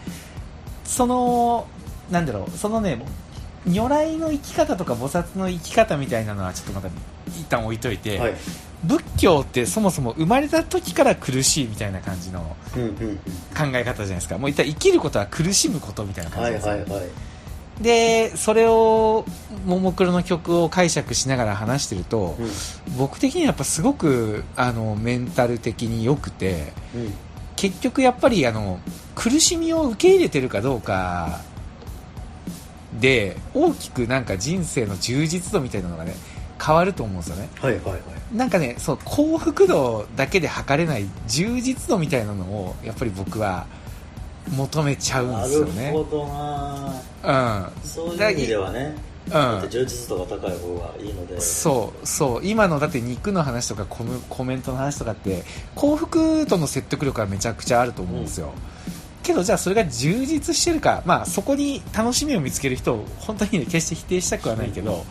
[0.84, 1.66] その
[2.10, 2.56] なんだろう。
[2.56, 3.04] そのね
[3.66, 6.88] 如来の生き方とか菩薩の生き方みたいなのはちょっとまた
[7.28, 8.34] 一旦置いといて、はい
[8.84, 13.20] 仏教ってそもそも生まれた時から苦しいみたいな感じのうんうんうん考
[13.72, 17.10] え方じゃないですかもう一体生きることは苦しむことみたいな感はいじですよねはいはい
[17.80, 19.24] でそれを
[19.66, 22.50] ももクロの曲を解釈しながら話してると、うん。
[22.96, 27.14] 僕的にはやっぱすごくあのメンタル的に良くてうん。
[27.56, 28.80] 結局やっぱりあの
[29.14, 31.40] 苦しみを受け入れてるかどうか
[33.00, 36.14] で大きくなんか人生の充実度みたいなのがね
[36.64, 37.48] 変わると思うんですよね。
[37.60, 38.02] はいはいはい。
[38.32, 43.66] なんかねそう幸福度だけで測れない充実度みたいなのをやっぱり僕は
[44.48, 45.88] 求めちゃうんなですよね。
[45.88, 47.02] るほどな。
[47.22, 47.86] うん。
[47.86, 48.94] そういう意味ではね。
[49.26, 49.70] うん。
[49.70, 51.40] 充実度が高い方がいいので。
[51.40, 52.40] そうそう。
[52.44, 58.52] 今のだって肉の話とかコメコメントの話とかって幸福との説得力はめちゃくちゃあると思うんですよ、
[59.22, 65.04] けどじゃあそれが充実してるか、まあ、そこに楽しみを見つける人を本当に、ね、決して否定したくはないけど、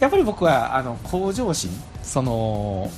[0.00, 1.70] やっぱり僕はあの向上心
[2.02, 2.90] その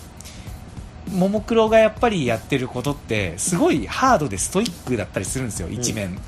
[1.11, 6.19] ももクロがやっぱりやってることってすごいハードでストイックだったりするんですよ一面、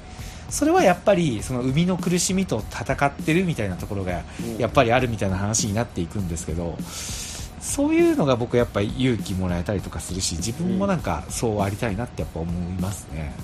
[0.51, 6.77] それはやっぱりその生みの苦しみと戦ってるみたいなところがうんやっぱりあるみたいな話になっていくんですけど
[7.61, 13.35] そういうのが僕やっぱり勇気もらえたりとかするし自分もなんかそうありたいなってやっぱ思いますね、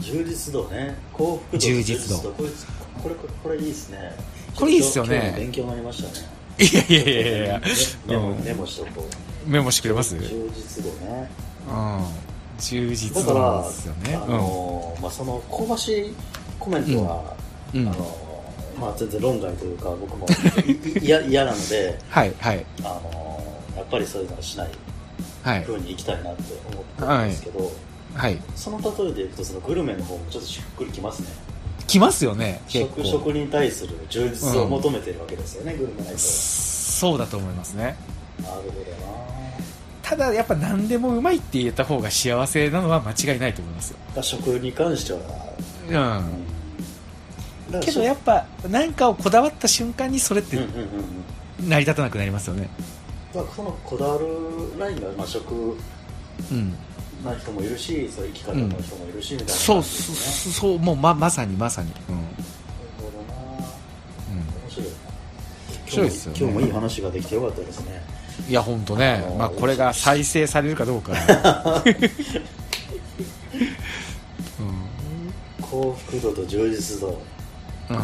[0.00, 0.96] 充実度ね。
[1.12, 2.30] 幸福度と充実度。
[2.32, 2.48] これ
[3.02, 4.12] これこれこれいいですね。
[4.54, 5.34] これいいっすよね。
[5.36, 6.26] 勉強になりましたね。
[6.58, 7.60] いやいやいやいやいや。
[8.06, 10.16] メモうんメモしとこうメモしてくれます？
[10.16, 11.30] うん充実度ね。
[12.58, 14.16] 充だ実度なんですよね。
[14.16, 16.14] あのまあ、その香ばしい
[16.58, 17.34] コメントは、
[17.74, 17.80] うん。
[17.82, 17.88] うん。
[17.88, 18.26] あの
[18.80, 20.26] まあ、全然論外というか僕も
[20.66, 22.66] いい嫌嫌なのではいはい。
[22.82, 23.42] あの
[23.76, 24.70] やっぱりそういうのはしない
[25.42, 25.62] はい。
[25.62, 27.72] 風にいきたいなって思ってるんですけど、
[28.14, 28.38] はい。
[28.54, 31.28] その例えでいくとそのグルメの方もちょっとしっくりきますね。
[31.86, 33.04] 来ますよね結食構。
[33.08, 37.96] 食に対する充実を求めてるわけですよね、グルメの人そうだと思いますね。
[38.42, 39.35] はなるほどな
[40.08, 44.22] ただやっぱ何でもうまいって言えた方が幸せなのは間違いないと思いますよ。
[44.22, 45.18] 食に関しては、
[45.90, 47.74] うん。
[47.74, 50.80] うん、けどやっぱ何かをこだわった瞬間にそれってうんうんうん
[51.58, 51.68] うん。
[51.68, 52.70] 成り立たなくなりますよね。
[53.34, 54.28] まあ、そのこだわる
[54.78, 55.76] ラインが、まあ、食
[56.52, 56.72] うん。
[57.24, 59.58] な人もいるしそういう生き方の人もいるし、みたいなね。
[59.58, 61.90] そうそうもうままさにまさに。
[62.08, 62.24] うん、面
[64.70, 64.86] 白い。
[64.86, 66.38] な面白いですよね。
[66.38, 68.15] 今日も今日もいい話ができてよかったですね
[68.48, 69.22] いや本当ね。
[69.26, 69.38] あのー。
[69.38, 71.12] まあこれが再生されるかどうか
[75.60, 77.20] 幸福度と充実度。
[77.90, 78.02] うん、うん、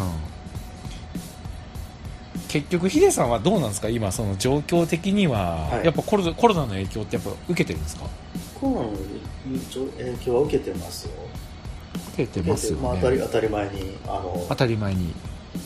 [2.49, 3.88] 結局ヒデさんはどうなんですか？
[3.88, 5.85] 今その状況的には、はい。
[5.85, 8.05] やっぱコロナコロナの影響ってやっぱ受けてるんですか？
[8.61, 8.90] コロナの
[9.99, 11.12] 影響は受けてますよ。
[12.14, 15.14] 受けてますよね、まあ、当たり当たり前にあの当たり前に。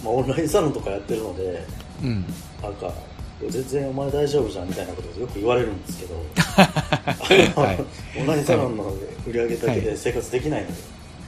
[0.04, 1.64] まあ、オンラインサロンとかやってるので
[2.02, 2.24] うん。
[2.62, 2.92] なんか
[3.40, 6.14] 全然お前大丈夫じゃんみたいなことをよく言われるんですけど、
[7.60, 8.20] はい。
[8.20, 8.84] オンラインサロンの
[9.26, 10.74] 売り上げだけで生活できないので、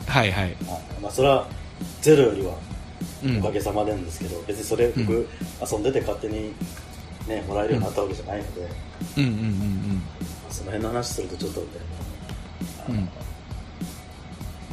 [0.06, 1.46] はいはい、まあまあ、それは
[2.00, 2.54] ゼロよりは
[3.24, 3.38] うん。
[3.38, 5.26] おかげさまなんですけど、別にそれ僕、うん。
[5.70, 6.52] 遊んでて勝手に、
[7.26, 8.68] ね、もらえるようになったわけじゃないので、
[9.16, 10.02] うんうんうん
[10.50, 11.76] その辺の話するとちょっとみた
[12.92, 13.08] いな、うん。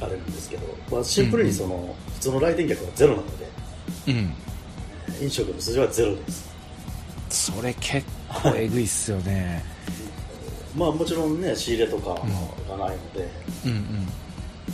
[0.01, 3.47] あれなんですけど、まあ、シンプルにその、普通の来店客はゼロなので。
[4.07, 4.17] うん。
[4.17, 4.33] うん
[5.21, 6.44] 飲食の数字はゼロです
[7.35, 9.61] それ結構えぐいっすよね。
[10.75, 13.29] まあもちろんね仕入れとかがないので、
[13.65, 14.07] うんうん。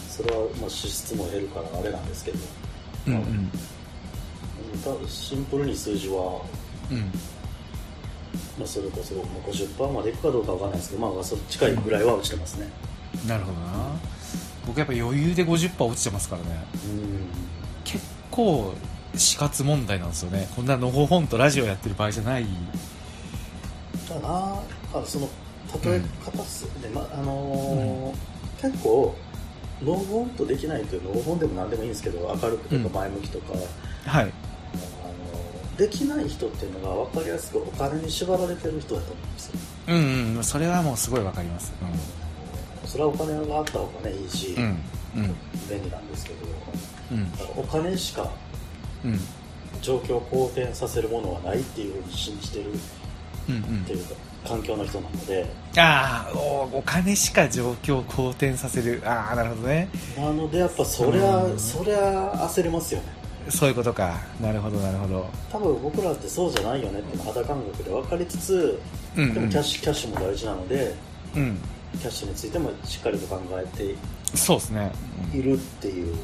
[0.09, 2.37] それはまあ支出も減るからあれなんですけど、
[3.07, 3.51] うんうん。
[5.07, 6.41] シンプルに数字は、
[6.91, 6.99] うん。
[8.57, 12.69] まあ、それこそまあ50%までいくかどうかわかんないですけど、まあ、それ近いぐらいは落ちてますね。
[13.27, 13.99] なるほどな。
[14.67, 16.63] 僕やっぱ余裕で50%落ちてますからね。
[16.85, 17.27] うん。
[17.83, 18.73] 結構
[19.15, 20.47] 死活問題なんですよね。
[20.55, 22.45] こんなのほほんとラジオやってる場合じゃない。
[24.07, 24.59] ただな
[24.93, 25.29] あその
[25.83, 29.15] 例え方す、でまあのー結構
[29.83, 32.83] ノーボンとできないというノーボンでも何でもいいんですけど明るくとうん。
[32.83, 33.53] か前向きとか、
[34.05, 34.23] はい。
[34.25, 34.31] あの
[35.77, 39.53] できない人っていうのが分かりやすくお金に縛られてる人だと思うんですよ。
[39.87, 40.43] うんうん。
[40.43, 41.73] それはもうすごいわかります。
[42.85, 44.63] それはお金があった方がねいいし、うん。
[44.63, 44.69] うん。
[45.23, 45.35] うん
[45.69, 46.37] 便利なんですけど。
[47.11, 47.31] うん。
[47.31, 48.29] だからお金しかうん
[49.81, 52.65] 状況を好転させるものはないっていうふうに信じてる
[53.49, 54.15] うんっていうか
[54.47, 55.47] 環境の人なので。
[55.77, 59.01] ああおお金しか状況を好転させる。
[59.05, 59.89] ああなるほどね。
[60.17, 61.59] なのでやっぱそりゃ、うん。
[61.59, 63.07] そりゃ焦りますよね。
[63.49, 64.19] そういうことか。
[64.41, 65.29] なるほどなるほど。
[65.51, 68.79] 多分僕らってそうじゃないよねって肌感覚で分かりつつ
[69.15, 69.33] うんうん。
[69.33, 70.95] でもキャッシュキャッシュも大事なので
[71.35, 71.57] うん。
[71.99, 73.95] キャッシュについてもしっかりと考えて
[74.35, 74.91] そうですね。
[75.33, 76.15] いるっていう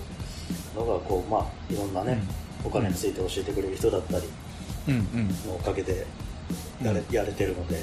[0.75, 2.21] のがこうまあいろんなね、
[2.63, 4.27] お金について教えてくれる人だったり
[4.87, 5.27] うんうん。
[5.47, 6.05] のおかげで
[6.81, 7.81] やれ,、やれてるので、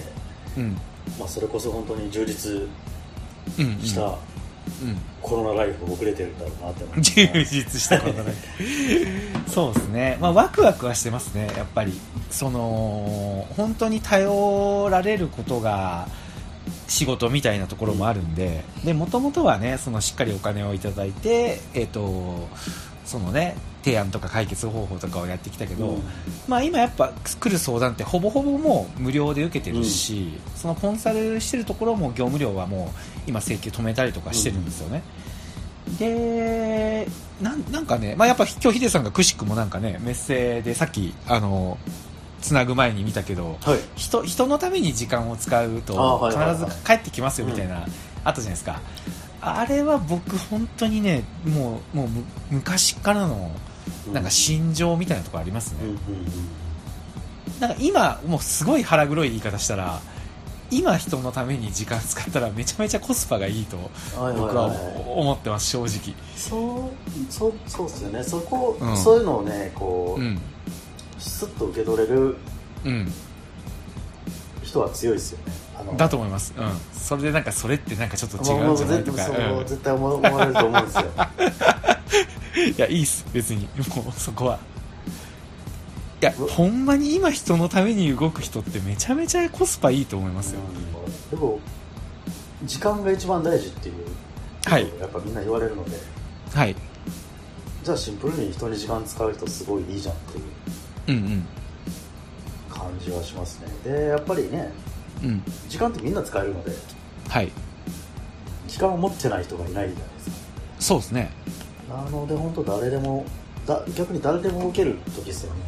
[0.56, 0.76] うん。
[1.18, 2.62] まあ、それこそ本当に充実
[3.82, 4.16] したうん。
[5.20, 8.34] コロナライフを送れてるんだろうなって思います、ね、 充実したことない
[9.46, 11.98] そうですね、まあ、ワクワクはしてますね、やっぱり、
[12.30, 16.08] その本当に頼られることが
[16.88, 22.48] 仕事みたいなところもあるんで、もともとはね、そのしっかりお金をいただいて、えっと
[23.04, 26.02] そのね、提案とか解決方法とかをやってきたけど、うん。
[26.48, 35.02] まあ、今やっぱ来る相談ってほぼほぼもう無料で受けてるし、そのコンサルしてるところも業務料はもう今請求止めたりとかしてるんですよね、
[35.98, 37.06] で
[37.42, 41.76] なんなんかね、まあ、やっぱ今日ヒデさんがくしくもなんかねメッセでさっきあの
[42.40, 43.78] つなぐ前に見たけどはい。
[43.96, 47.86] 人人のために時間を使うあと必ず帰ってきますよみたいな、
[48.24, 48.80] あったじゃないですか。
[49.40, 53.50] あれは僕本当にねもうもうむ昔からの
[54.12, 55.78] なんか心情みたいなところありますね、
[57.60, 60.00] なんか今、もうすごい腹黒い言い方したら、
[60.70, 63.76] 今人のために時間使ったらめちゃめちゃコスパがいいと
[64.16, 66.14] 僕ははい思ってます、正直。
[66.36, 70.40] そうそうそうですよねそこ、うんそういうのをねこう、うん。
[71.18, 72.36] スッと受け取れる
[72.84, 73.12] うん。
[74.62, 75.52] 人は強いですよね
[75.96, 76.54] だと思います。
[76.56, 76.70] うん。
[76.92, 79.22] それでなんかそれってなんかちょっと違まあうんじゃないとか。
[79.22, 81.04] そううん絶対思われると思うんですよ
[82.56, 83.62] いや、いいっす、別に。
[83.94, 84.58] もうそこは。
[86.22, 90.60] いや、うほんまに今人のために動く人ってめちゃめちゃコスパいいと思いますよ。
[91.30, 91.58] でも
[92.64, 93.94] 時間が一番大事っていう
[94.64, 95.98] はいやっぱみんな言われるので
[96.54, 96.74] はい。
[97.82, 100.44] じゃあシンプルに人に時間使う人すごいいいじゃんっていう
[101.08, 101.46] うんうん。
[102.70, 104.72] 感じはしますねでやっぱりね
[105.22, 105.42] うん。
[105.68, 106.70] 時間ってみんな使えるので
[107.28, 107.52] はい。
[108.66, 110.36] 時間を持ってない人がいないじゃないですか
[110.80, 111.30] そうですね。
[111.94, 113.24] なので本当誰でも
[113.66, 115.60] だ逆に誰でも受ける時ですよね。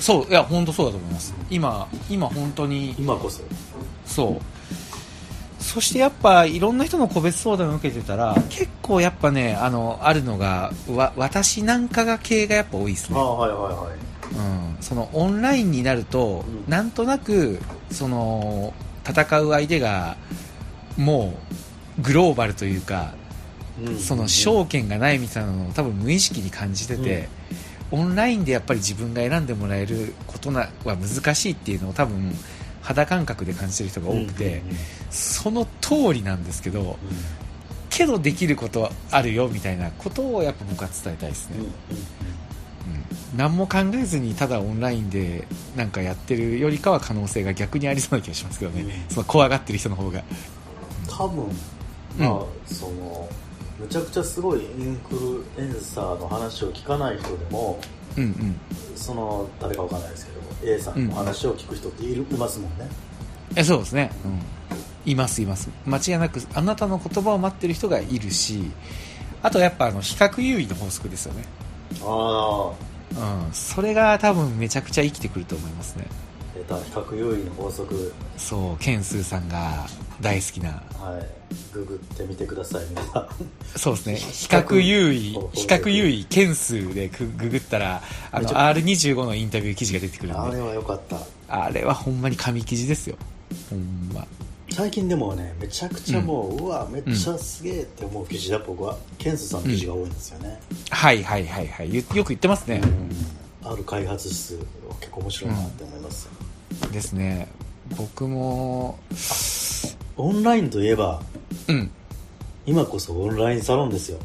[0.00, 1.34] そう、いや、本当そうだと思います。
[1.50, 2.94] 今、今本当に。
[2.98, 3.42] 今こそ。
[4.06, 5.62] そう。
[5.62, 13.18] そしてやっぱいろんな人の個別相談を受けてたら結構やっぱねあのあるのがわ私なんかが系がやっぱ多いですね。
[13.18, 14.34] ああはいはいはい。
[14.34, 16.70] うん、そのオンラインになると、うん。
[16.70, 17.58] なんとなく
[17.90, 18.72] その
[19.06, 20.16] 戦う相手が
[20.96, 21.34] も
[21.98, 23.17] うグローバルというか、うん
[23.98, 27.28] その証券がないみたいなのを多分無意識に感じてて、
[27.90, 32.32] オンラインでやっぱり自分が選んでもらえることなは難しいっていうのを多分
[32.82, 34.62] 肌感覚で感じてる人が多くて、
[35.10, 36.98] その通りなんですけど
[37.90, 41.66] けどできることあるよみたいなことをやっぱ僕は伝えたいですね、うん
[43.36, 49.14] 何も考えずにただオンラインでなんかやってるよりかは可能性が逆にありそうな気がしますけどね、うん。
[49.14, 50.22] その怖がってる人の方が。
[51.08, 51.46] 多分
[52.18, 52.28] まあ、
[52.66, 53.28] その
[53.78, 57.80] むちゃくちゃすごいインフルエンサーの話を聞かない人でも
[58.16, 58.56] うんうん。
[58.96, 60.38] その誰かわかんないですけど
[60.74, 62.88] A さんの話を聞く人っている、いますもんね。
[63.54, 65.70] えそうですね、うん、いますいます。
[65.86, 68.70] 間違いなくあなたの言葉を待ってる人がいるし
[69.42, 71.44] あとやっぱあの比較優位の法則ですよね、
[72.02, 72.72] あ
[73.12, 76.06] うん、それが多分めちゃくちゃ生きてくると思いますね。
[76.56, 78.12] あ出た比較優位の法則。
[78.36, 79.86] そうケンスーさんが
[80.20, 80.70] 大好きな。
[80.70, 81.38] はい。
[81.72, 83.28] ググってみてください皆さん。
[83.78, 84.16] そうですね。
[84.32, 88.02] 比較優位比較優位件数でグググったら、
[88.32, 91.18] あの、めちゃ R25 のインタビュー記事が出てくるんで、あれは良かった。
[91.48, 93.16] あれはほんまに神記事ですよ。
[93.70, 94.26] ほんま。
[94.70, 98.96] 最近でもねめちゃくちゃもう、うわめっちゃすげえって思う記事だ僕は。
[99.16, 100.60] ケンスさんの記事が多いんですよね、
[100.90, 101.94] はいはいはいはい。
[101.94, 102.80] よよく言ってますね。
[103.64, 104.58] ある開発室
[105.00, 106.28] 結構面白いなって思います、
[106.92, 107.48] ですね。
[107.96, 108.98] 僕も、
[110.18, 111.22] オンラインといえば
[111.68, 111.90] うん。
[112.66, 114.18] 今こそオンラインサロンですよ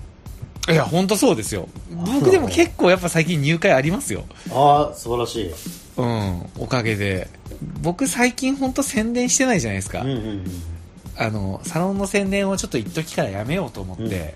[0.70, 1.68] いや、ほんとそうですよ。
[1.92, 4.24] 僕でも結構やっぱ最近入会ありますよ。
[4.50, 5.52] ああ素晴らしい
[5.98, 6.50] うん。
[6.58, 7.30] おかげで。
[7.82, 10.02] 僕最近ほんと宣伝してないじゃないですか。
[10.02, 10.46] うんうんうん
[11.16, 14.34] あの、サロンの宣伝をちょっと一時からやめようと思って、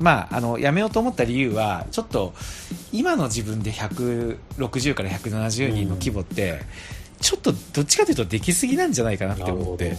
[0.00, 2.34] まあ、あの、やめようと思った理由は、ちょっと、
[2.92, 6.60] 今の自分で160から170人の規模って、
[7.20, 9.96] ちょっとどっちかというとできすぎなんじゃないかなって思って、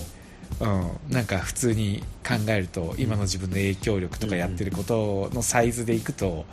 [0.59, 6.45] うん、なんか普通に考えると、今の自分の影響力とかやってることのサイズでいくと、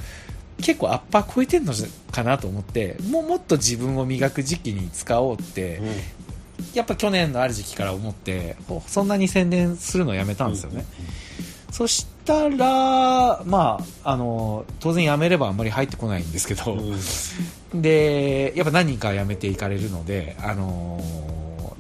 [0.59, 1.73] 結構アッパー超えてんの
[2.11, 5.87] かなと思って、もうもっと自分を磨く時期に使おうって、うん。
[6.73, 10.85] やっぱ去年のある時期から思って、ほそんなに宣伝するのやめたんですよね。
[11.71, 17.83] そしたら、まあ、あの、当然辞めればあんまり入ってこないんですけど、うん。
[17.83, 21.03] で、やっぱ何人かは辞めていかれるので、あの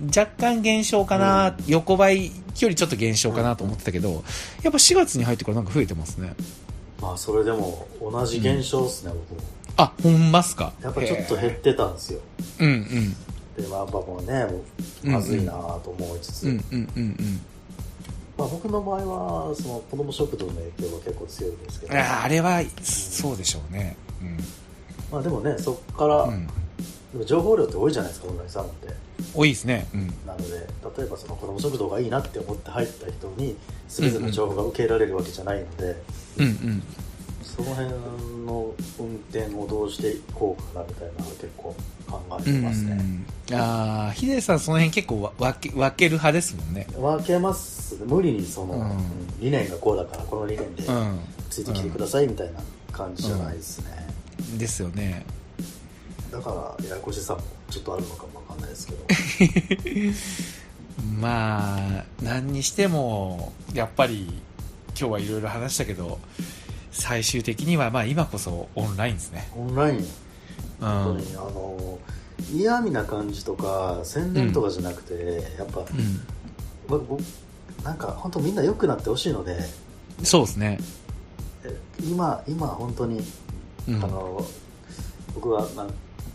[0.05, 2.31] 若干減少かな、うん横ばい
[2.61, 4.25] よりちょっと減少かなと思ってたけど、
[4.63, 6.35] やっぱ4月に入ってからなんか増えてますね。
[7.01, 10.73] まあそれでも同じ現象ですね、僕もあ、ほんますか？
[10.83, 12.21] やっぱちょっと減ってたんですよ
[12.61, 13.63] うんうん。
[13.63, 14.65] でまあやっぱもうねも
[15.05, 17.41] うまずいなと思いつつ、うんうんうんうん。
[18.39, 23.97] まあ、僕の場合はその子ども食堂の影響が結構強いんですけどいやあれは、そうでしょうね。
[25.11, 26.47] まあ、でもねそこから、うん。
[27.25, 28.95] 情報量って多いじゃないですかオンラインサロンって
[29.35, 29.87] 多いですね。
[29.95, 30.07] うん。
[30.27, 30.45] なので
[30.99, 33.57] 例えばその子ども食堂がいいなって思って入った人に
[33.89, 35.97] 全ての情報が受けられるわけじゃないので、
[36.39, 36.83] うんうん。
[37.43, 37.89] その辺
[38.45, 41.75] の運転をどうしていこうかなみたいなのは結構
[42.07, 43.01] 考えてますね、
[43.53, 46.87] ああ、ヒデさんその辺結構わ分け分ける派ですもんね。
[46.95, 48.99] 分けます無理にその、うんうん
[49.39, 50.87] 理念がこうだからこの理念でう
[51.51, 52.61] ついてきてくださいみたいな
[52.91, 54.09] 感じじゃないですね、
[54.55, 54.59] ん。
[54.59, 55.27] ですよね。
[56.31, 59.05] だからややこしさもちょっとあるのかもわかんないですけど
[61.21, 64.25] まあ、何にしても、やっぱり、
[64.99, 66.19] 今日はいろいろ話したけど、
[66.91, 69.49] 最終的にはまあ今こそオンラインですね。
[69.55, 69.99] オンライン？
[70.01, 70.05] う
[70.81, 71.19] 本ん。
[71.19, 71.99] 当にあの
[72.51, 77.25] 嫌味な感じとか宣伝とかじゃなくて、やっぱうん。
[77.85, 79.59] なんか本当みんな良くなってほしいので
[80.23, 80.79] そうですね。
[81.65, 83.23] え今今本当に、
[83.89, 83.97] うん。
[84.03, 84.47] あの
[85.35, 85.69] 僕は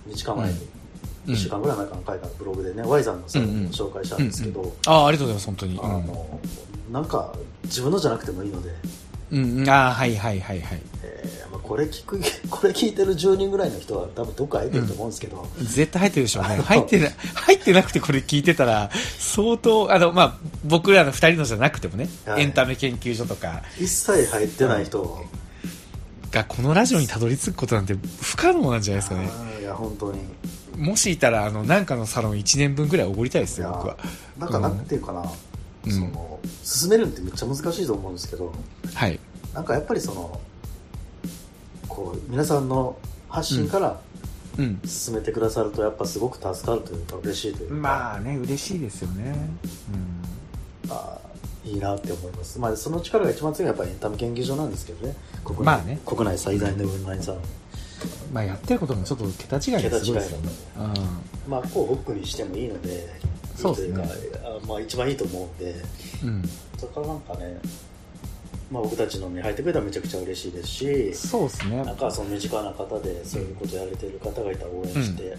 [0.05, 0.81] 何日間前に、うん
[1.27, 5.79] 1週間ぐらい前から書いたブログでね、ワイザンのサロンを紹介したんですけど、ああ、ありがとうございます、本当に。
[5.81, 6.39] あの
[6.91, 7.33] なんか
[7.63, 8.71] 自分のじゃなくてもいいので、
[9.31, 9.59] うん。
[9.59, 10.81] うん、ああ、はいはいはいはい。
[11.03, 16.55] えーまあ、これ聞く これ聞いてる10人ぐらいの人は多分どっか空いてると思うんですけど、絶対入ってるでしょうね。
[16.57, 18.89] 入ってな、 入ってなくてこれ聞いてたら、
[19.19, 25.23] 相当、あの、まあ、僕らの二人のじゃなくてもね、はいエンタメ研究所とか一切入ってない人、
[26.31, 29.29] がこのラジオにたどり着くことなんて不可能なんじゃないですかね。
[29.71, 30.19] や本当に
[30.77, 33.97] もしいたら、あの、なんかのサロン1年分ぐらいおごりたいですよ、僕は。
[34.39, 35.27] なんかなんていうかな、うん
[35.91, 38.53] その進めるのってめっちゃ難しいと思うんですけど
[38.93, 39.19] はい。
[39.51, 40.39] なんかやっぱりその
[41.87, 42.97] こう皆さんの
[43.29, 43.99] 発信から
[44.59, 44.79] うん。
[44.85, 49.33] 進めてくださるとやっぱすごく助かるというか嬉しいというか、まあね、嬉しいですよね。
[50.89, 51.17] あ
[51.63, 55.15] いいなって思います、まあ、その力が一番強いのはやっぱりエンタメ研究所なんですけどね
[55.45, 57.41] 国内,、まあね国内最大のオンラインサロン、
[58.33, 60.51] まあやってることもちょっと桁違いですごいですよね。
[61.47, 63.07] まあこうフックにしてもいいので
[63.55, 64.05] そうですね。
[64.67, 65.75] まあ、一番いいと思うんで。
[66.23, 66.43] うん、うん、
[66.77, 67.59] そこからなんかね、
[68.71, 71.83] まあ、僕たちのに入ってくれたらめちゃくちゃ嬉しいですしそうですね。
[71.83, 75.37] なんかその身近な方でそういうことやれてる方がいたら応援して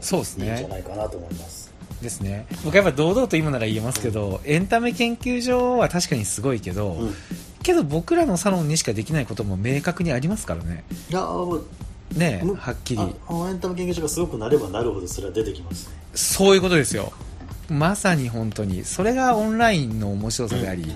[0.00, 0.46] そうですね。
[0.46, 1.72] いいんじゃないかなと思います。
[2.00, 2.46] ですね。
[2.64, 7.14] 僕やっぱ堂々と今なら言えますけどエンタメ研究所は確かにすごいけど、うん。
[7.62, 10.84] けど僕らのサロンにしかできないことも明確にありますからね。
[11.10, 11.26] いや
[12.14, 13.02] ねむはっきり。
[13.02, 13.04] エ
[13.52, 15.94] ンタメ研究所がすごくなればなるほどそれは出てきますね。
[16.14, 17.12] そういうことですよ。
[17.68, 18.84] まさに本当に。
[18.84, 20.90] それがオンラインの面白さであり、うん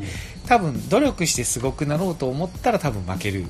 [0.45, 3.47] 多分努力してすごくなろうと思ったら多分負ける。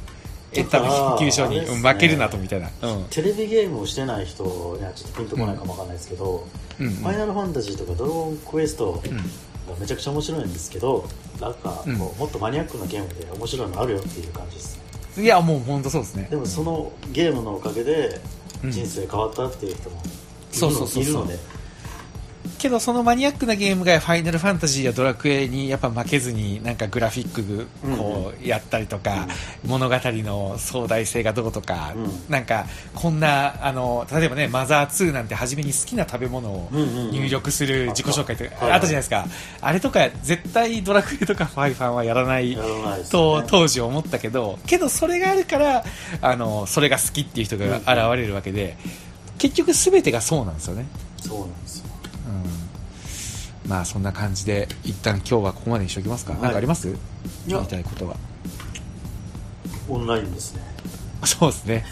[0.53, 3.05] エンタメ研究所に、ねうん負けるなとみたいな、うん。
[3.05, 6.47] テレビゲームをしてない人にはちょっとピンとこないかもわかんないですけど、
[6.79, 6.93] うんうん。
[6.93, 11.09] ファイナルファンタジーとかドラゴンクエストうんがめちゃくちゃ面白いんですけど、
[11.41, 11.97] なんかこう、うん。
[11.97, 14.82] もっとマニアックなゲームで面白いのあるよっていう感じですね。
[15.19, 16.29] いやもう本当そうですね。
[16.31, 18.21] でもそのゲームのおかげで
[18.65, 18.71] うん。
[18.71, 20.15] 人生変わったっていう人もいるの,、
[20.53, 21.03] そうそうそうそう。
[21.03, 21.39] いるので、
[22.59, 27.66] けどそのマニアックなゲームがファイナルファンタジーやドラクエにやっぱ負けずになんかグラフィック
[27.97, 29.26] こうやったりとか、
[29.64, 32.11] 物語の壮大性がどうとか、うん。
[32.28, 37.11] なんかこんなあの例えばねマザー2なんて初めに好きな食べ物をうんうんうん。
[37.12, 39.26] 入力する自己紹介とかあったじゃないですか、
[39.61, 42.57] あれとか絶対ドラクエとかファイファンはやらない
[43.11, 43.47] とね。
[43.49, 45.84] 当時思ったけどけどそれがあるから
[46.20, 47.86] あのそれが好きっていう人が現
[48.16, 48.76] れるわけで、
[49.38, 50.86] 結局全てがそうなんですよね。
[51.18, 51.82] そうなんです
[53.67, 56.43] まあそんな感じで一旦今日はここまでにしておきますか、はい。
[56.43, 56.95] なんかあります？
[57.47, 58.17] 言いたいことは。
[59.89, 60.63] オンラインですね。
[61.25, 61.85] そうですね。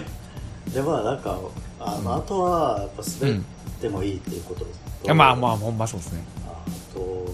[0.72, 1.38] でまあなんか
[1.78, 3.40] あの、あとはやっぱ滑っ
[3.80, 6.22] てもいいっていうことです、いやまあまあほんまそうですね。
[6.46, 7.28] あと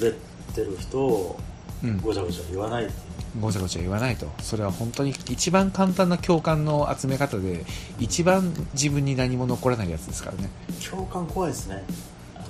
[0.00, 0.12] 滑っ
[0.54, 1.38] てる人を
[1.84, 2.00] うん。
[2.00, 2.94] ごちゃごちゃ言わないってい
[3.38, 3.40] う。
[3.40, 4.26] ごちゃごちゃ言わないと。
[4.40, 7.64] それは本当に一番簡単な共感の集め方で
[8.00, 10.50] 一番自分に何も残らないやつですからね。
[10.90, 11.84] 共感怖いですね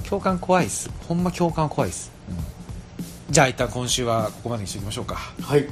[0.09, 0.91] 共感怖いっす。
[1.09, 3.33] ほんま共感怖いっす、うん。
[3.33, 5.17] じゃあ一旦今週はここまでにしておきましょうか。
[5.17, 5.69] はい。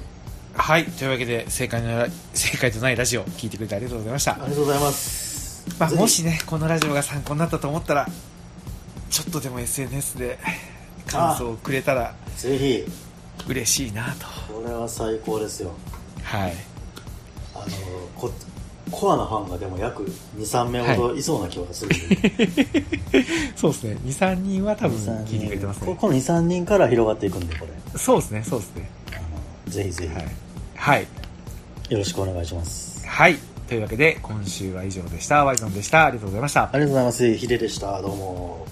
[0.55, 0.85] はい。
[0.87, 4.33] というわけで正解の正解とないラジオ聞いてくれてありがとうございました。
[4.33, 5.67] ありがとうございます。
[5.79, 8.07] まあ、もしねこのラジオが参考になったと思ったら
[9.09, 10.39] ちょっとでも SNS で
[11.07, 12.85] 感想をくれたらぜひ。
[13.47, 14.27] 嬉しいなと。
[14.53, 15.73] これは最高ですよ。
[16.23, 16.55] はい。
[17.55, 17.65] あの
[18.17, 18.33] こ
[18.95, 20.05] コアなファンがでも約
[20.37, 21.23] 23名ほどい。
[21.23, 23.25] そうな気がするんで、
[23.57, 23.97] そうですね。
[24.05, 25.87] 23人は多分聞いてくれてますね。
[25.87, 27.99] ここの23人から広がっていくんでこれ。
[27.99, 28.45] そうですね。
[28.49, 28.91] そうですね。
[29.67, 30.27] ぜひぜひ、はい、
[30.75, 31.07] はい。
[31.89, 33.07] よろしくお願いします。
[33.07, 33.37] はい、
[33.69, 35.45] というわけで今週は以上でした。
[35.45, 36.07] ワイゾンでした。
[36.07, 36.63] ありがとうございました。
[36.63, 37.35] ありがとうございます。
[37.35, 38.01] ヒデでした。
[38.01, 38.67] どうも